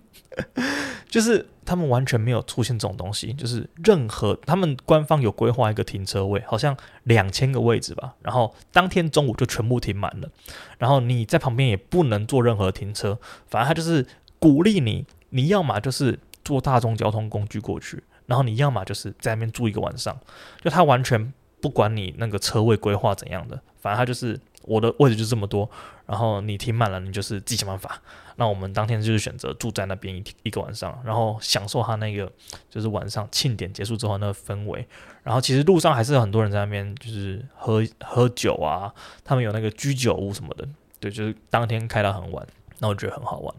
[1.10, 10.30] 就是他们完全没有出现这种东西，就是任何他们官方有规划一个停车位，好像两千个位置吧，然后当天中午就全部停满了，
[10.78, 14.06] 然后你在旁边也不能做任何停车，反正他就是
[14.38, 20.16] 鼓励你，你要么就是坐大众交通工具过去，然后你要么就是在那边住一个晚上，
[20.62, 25.68] 就他完全不管你那个车位规划怎样的，反正他就是。”我的位置就这么多，
[26.06, 27.98] 然后你停满了，你就是自己想办法。
[28.40, 32.32] 那我们当天就是选择住在那边一一个晚上，然后享受他那个
[32.70, 34.88] 就是晚上庆典结束之后那个氛围。
[35.22, 38.90] 然后其实路上还是有很多人在那边就是喝喝酒啊，
[39.22, 40.66] 他们有那个居酒屋什么的，
[40.98, 42.46] 对，就是当天开到很晚，
[42.78, 43.54] 那我觉得很好玩。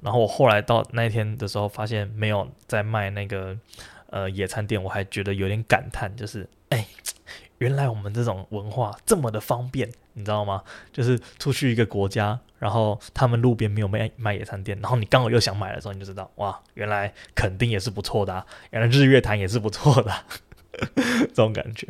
[0.00, 3.54] 然后我后来到那一天的时候，发现没有在卖那个
[4.08, 6.86] 呃野餐垫，我还觉得有点感叹，就是哎。
[7.58, 10.62] 原来我们这种文化这么的方便，你知道吗？
[10.92, 20.12] 就是出去一个国家，然后他们路边没有卖卖野餐垫，然后你刚好又想买的时候，你就知道哇，原来垦丁也是不错的啊，原来日月潭也是不错的，
[20.96, 21.86] 这种感觉。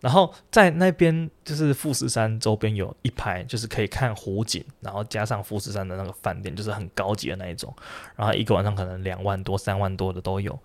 [0.00, 7.74] 然后在那边就是富士山周边有一排，就是可以看湖景，然后加上富士山的那个饭店，就是很高级的那一种，
[8.14, 10.56] 然后一个晚上可能两万多、三万多的都有。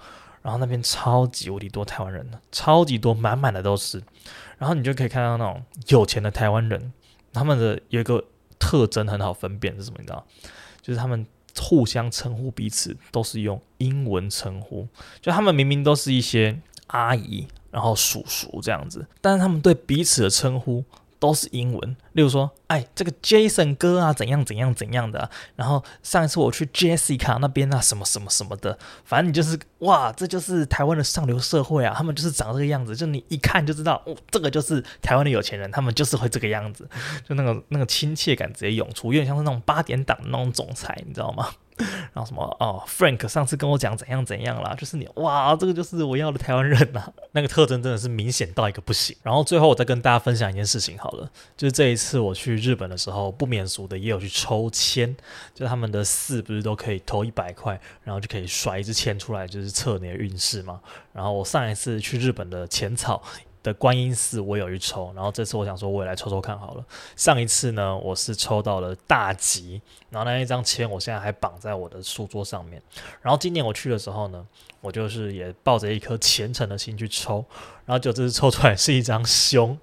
[0.44, 4.04] 然后那边超级无敌多台湾人，超级多，满满的都是。
[4.64, 6.94] 然后你就可以看到那种有钱的台湾人，
[7.34, 8.24] 他们的有一个
[8.58, 9.98] 特征很好分辨是什么？
[10.00, 10.26] 你知道？
[10.82, 11.28] 就是他们
[11.60, 14.88] 互相称呼彼此都是用英文称呼，
[15.20, 16.58] 就他们明明都是一些
[16.88, 20.82] 阿姨，然后叔叔这样子，但是他们对彼此的称呼。
[21.24, 36.86] 都是英文，例如说，哎，这个 Jason 哥啊，怎样怎样怎样的，然后上一次我去 Jessica 那边啊，什么什么什么的，反正你就是哇，这就是台湾的上流社会啊，他们就是长这个样子，就你一看就知道，哦，这个就是台湾的有钱人，他们就是会这个样子，
[37.26, 41.48] 就那个那个亲切感直接涌出，有点像是那种八点档那种总裁，你知道吗？
[41.78, 49.16] 然后什么哦，Frank 上次跟我讲怎样怎样啦，就是你哇，这个就是我要的台湾人呐、 那个特征真的是明显到一个不行。
[49.24, 55.16] 然后最后我再跟大家分享一件事情好了，就是这一次我去日本的时候，不免俗的也有去抽签，
[55.54, 60.80] 就他们的寺不是都可以投一百块，然后就可以甩一支签出来，就是测你的运势嘛。
[61.12, 63.22] 然后我上一次去日本的浅草。
[63.64, 66.86] 的观音寺我有一抽，然后这次我想说我也来抽抽看好了。
[67.16, 72.82] 上一次呢，我是抽到了大吉，然后那一张签我现在还绑在我的书桌上面。
[73.22, 74.46] 然后今年我去的时候呢，
[74.82, 77.46] 我就是也抱着一颗虔诚的心去抽，
[77.86, 79.78] 然后就这次抽出来是一张凶。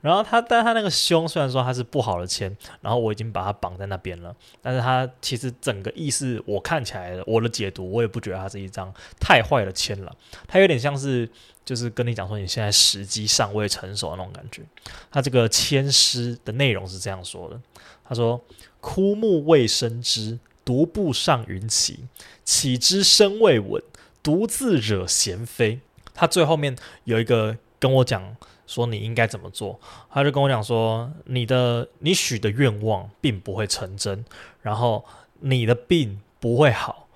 [0.00, 10.10] 然后他，但他那个凶虽然说它是不好的签，然后我已经把它绑在那边了，但是他其实整个意思我看起来的我的解读，我也不觉得它是一张太坏的签了，
[10.46, 11.28] 它有点像是。
[11.68, 14.62] 就是跟你讲说，你现在时机尚未成熟那种感觉。
[15.10, 17.60] 他这个签诗的内容是这样说的：
[18.02, 18.42] 他说，
[18.80, 22.06] 枯木未生枝，独步上云起，
[22.42, 23.82] 岂知身未稳，
[24.22, 25.80] 独自惹闲飞。
[26.14, 28.34] 他最后面有一个跟我讲
[28.66, 29.78] 说你应该怎么做，
[30.10, 34.24] 他就跟我讲说，你的你许的愿望并不会成真，
[34.62, 35.04] 然后
[35.40, 37.08] 你的病不会好，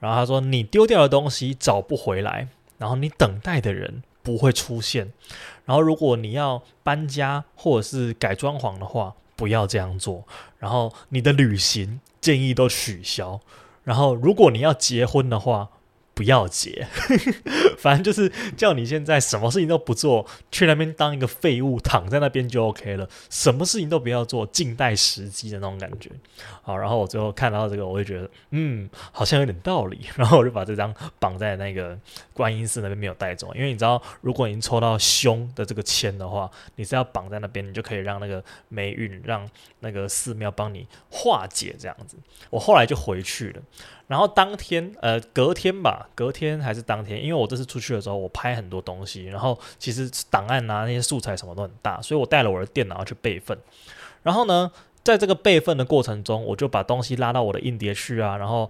[0.00, 2.48] 然后他说你丢掉的东西找不回来。
[2.78, 5.12] 然后你等待的人不会出现，
[5.66, 10.26] 然后如果你要搬家或者是改装潢的话，不要这样做。
[10.58, 13.40] 然后你的旅行建议都取消。
[13.84, 15.70] 然后如果你要结婚的话，
[16.14, 16.86] 不要结，
[17.78, 23.08] 反正就是叫你现在什么事情都不做，去那边当一个废物，躺在那边就 OK 了。
[23.30, 26.10] 什么事情都不要做，静待时机的那种感觉。
[26.62, 30.00] 好，然后我最后看到这个，我就觉得，嗯，好像有点道理。
[30.16, 31.98] 然后我就把这张绑在那个
[32.32, 39.48] 观音寺那边没有带走，因为你知道，如果你抽到凶的这个签的话，你是要绑在那边，你就可以让那个霉运，让
[39.80, 42.16] 那个寺庙帮你化解这样子。
[42.50, 43.62] 我后来就回去了。
[44.06, 53.56] 然后当天，呃，隔天吧，隔天还是当天，因为我这次出去的时候，我拍很多东西，然后其实档案啊那些素材什么都很大，所以我带了我的电脑去备份。
[54.22, 54.72] 然后呢，
[55.04, 58.68] 在这个备份的过程中，我就把东西拉到我的硬碟去啊，然后。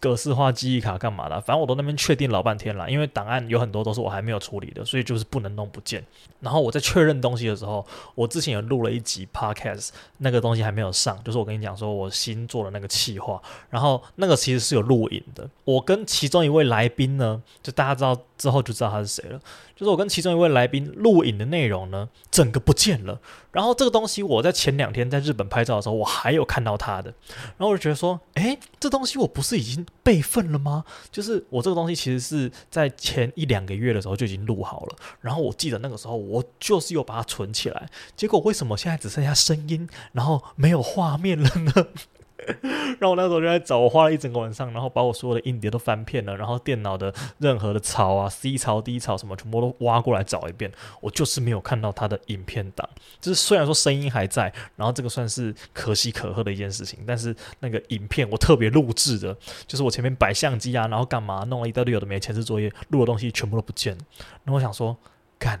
[0.00, 1.40] 格式化记忆卡干嘛的？
[1.40, 6.04] 反正我都那边确定老半天了，因为档案有很多都是我还没有处理的，所以就是不能弄不见。
[6.40, 15.48] 然后我在确认东西的时候，我之前有录了一集 podcast，那个东西还没有上，就是我跟你讲说我新做的那个企划，然后那个其实是有录影的。
[15.64, 19.40] 我跟其中一位来宾呢，就大家知道之后就知道他是谁了。
[19.76, 23.20] 就是我跟其中一位来宾录影的内容呢，整个不见了。
[23.50, 27.12] 然后这个东西我在前两天在日本拍照的时候，我还有看到他的。
[27.56, 30.84] 然后我就觉得说，诶，这东西我不是已经备份了吗？
[31.10, 34.96] 就是我这个东西其实是在前一两个月的时候就已经录好了。
[35.20, 37.88] 然后我记得那个时候我就是有把它存起来。
[38.16, 41.72] 结果为什么现在只剩下声音，然后没有画面了呢？
[42.98, 50.70] 然后我那时候就在找，我花了一整个晚上，然后把我所有的硬碟都翻遍了，然后电脑的任何的槽啊，C 槽、D 槽什么，全部都挖过来找一遍，
[51.00, 52.88] 我就是没有看到他的影片档。
[53.20, 59.36] 就是虽然说声音还在，然后这个算是可喜可贺的一件事情，但是那个影片我特别录制的，
[59.66, 63.96] 就是我前面摆相机啊，然后干嘛弄了一大堆有的没前置作业，录的东西全部都不见。
[64.44, 64.96] 然后我想说，
[65.38, 65.60] 干，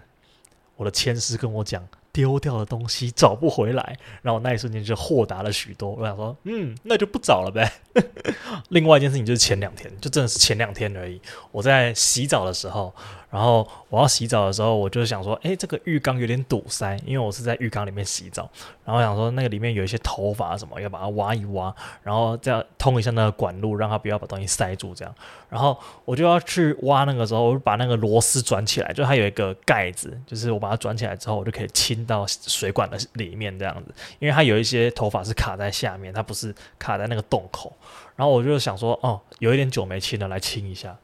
[0.76, 1.86] 我的前师跟我讲。
[2.14, 5.90] 丢掉的东西找不回来，然后那一瞬间就豁达了许多。
[5.90, 7.70] 我想说，嗯，那就不找了呗。
[8.70, 11.20] 另外一件事情就是前两天，就真的是前两天而已。
[11.50, 12.94] 我在洗澡的时候。
[13.34, 18.48] 然后我要洗澡的时候，我就想说，诶，这个浴缸有点堵塞，因为我是在浴缸里面洗澡。
[18.84, 21.74] 然后想说，那个里面有一些头发什么，要把它挖一挖，
[22.04, 24.94] 然后这样通一下那个管路，让它不要把东西塞住。
[24.94, 25.12] 这样，
[25.48, 33.92] 然后我就要去挖那个时候，我把那个螺丝转起来，就它有一个盖子，就是我把它转起来之后，我就可以清到水管的里面这样子。
[34.20, 37.72] 因为它有一些头发是卡在下面，它不是卡在那个洞口。
[38.14, 40.96] 然后我就想说，哦，有一点久没清了，来清一下。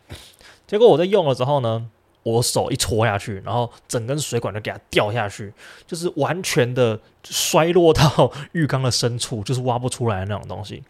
[0.68, 1.90] 结果我在用了之后呢，
[2.22, 5.52] 我手一戳下去，然后整根水管就给它掉下去，
[5.86, 10.82] 就是完全的摔落到 浴缸的深处，就是挖不出来那种东西。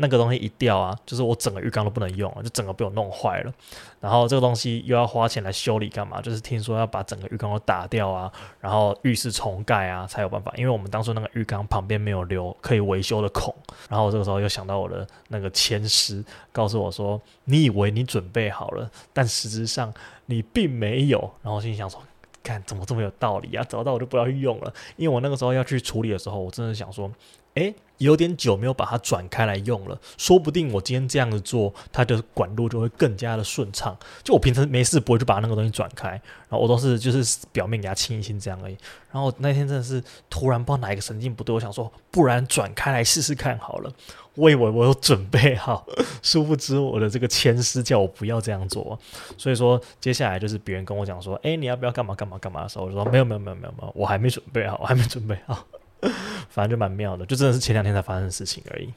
[0.00, 3.52] 那个东西一掉啊，就是我整个浴缸都不能用了，就整个被我弄坏了。
[4.00, 6.20] 然后这个东西又要花钱来修理干嘛？
[6.20, 10.52] 就是听说要把整个浴缸都打掉啊，然后浴室重盖啊才有办法。
[10.56, 13.54] 因为我们当初那个浴缸旁边没有留可以维修的孔。
[13.88, 19.92] 然后我这个时候又想到我的那个前师，告诉我说：“你以为你准备好了，但实质上
[20.26, 22.00] 你并没有。”然后心想说
[22.44, 23.64] ：“看怎么这么有道理啊？
[23.68, 27.10] 找到我就不要去用了。”因为我那个时候要去处理的时候，我真的想说。
[27.58, 27.74] 诶。
[27.98, 33.98] 有点久没有把它转开来用了，说不定我今天这样子做，它的管路就会更加的顺畅。
[34.22, 38.76] 就我平常没事不会去把那个东西转开，然后我都是就是表面给它清一清这样而已。
[39.10, 40.00] 然后那天真的是
[40.30, 43.92] 突然不知道哪一个神经不对，我想说，不然转开来试试看好了。
[44.36, 45.84] 我以为我有准备好，
[46.22, 48.96] 殊不知我的这个前师叫我不要这样做。
[49.36, 55.66] 所以说接下来就是别人跟我讲说，诶，你要不要干嘛干嘛干嘛的时候，我就说没有没有没有没有没有，我还没准备好，我还没准备好。
[56.48, 58.92] 反正就蛮妙的，就真的是前两天才发生的事情而已。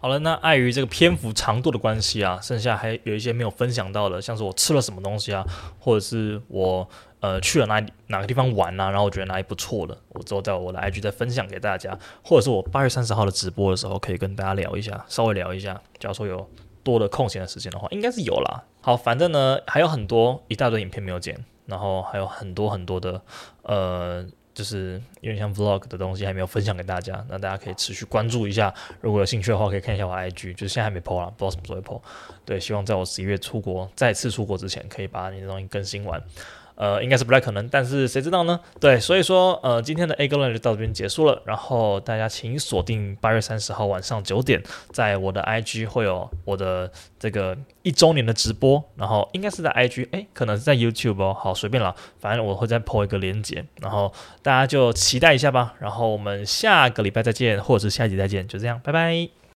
[0.00, 5.42] 好了，那碍于这个篇幅长度的关系啊，剩下还有一些没有分享到的，像是我吃了什么东西啊，
[5.78, 6.86] 或者是我
[7.20, 15.80] 呃去了哪里哪个地方玩啊，然后我觉得哪里不错的，我之后在我的 IG 再分享给大家，或者是我八月三十号的直播的时候可以跟大家聊一下，稍微聊一下。
[15.98, 16.46] 假如说有
[16.82, 18.64] 多的空闲的时间的话，应该是有啦。
[18.82, 23.22] 好，反正呢还有很多一大堆影片没有剪，然后还有很多很多的
[23.62, 24.26] 呃。
[24.54, 28.72] 就是有点像 vlog 的东西还没有分享给大家，那大家可以持续关注一下。
[29.00, 32.00] 如果有兴趣的话，可以看一下我 IG，就是现在还没 po 啦，不知道什么时候会 po。
[32.44, 36.22] 对，希望在我十一月出国再次出国之前，可以把你的东西更新完。
[36.76, 38.58] 呃，应该是不太可能，但是谁知道呢？
[38.80, 41.40] 对，所以说，呃，今天的 A 哥论就到这边结束了。
[41.44, 48.82] 然后大家请锁定八月三十号晚上九点，在我的 IG 会有我的这个一周年的直播。
[48.96, 51.32] 然后应该是在 IG，诶，可能是在 YouTube 哦。
[51.38, 54.12] 好，随便了，反正我会再 po 一个链接，然后
[54.42, 55.74] 大家就期待一下吧。
[55.78, 59.43] 然后我们下个礼拜再见，或者是下一集再见，就这样，拜拜。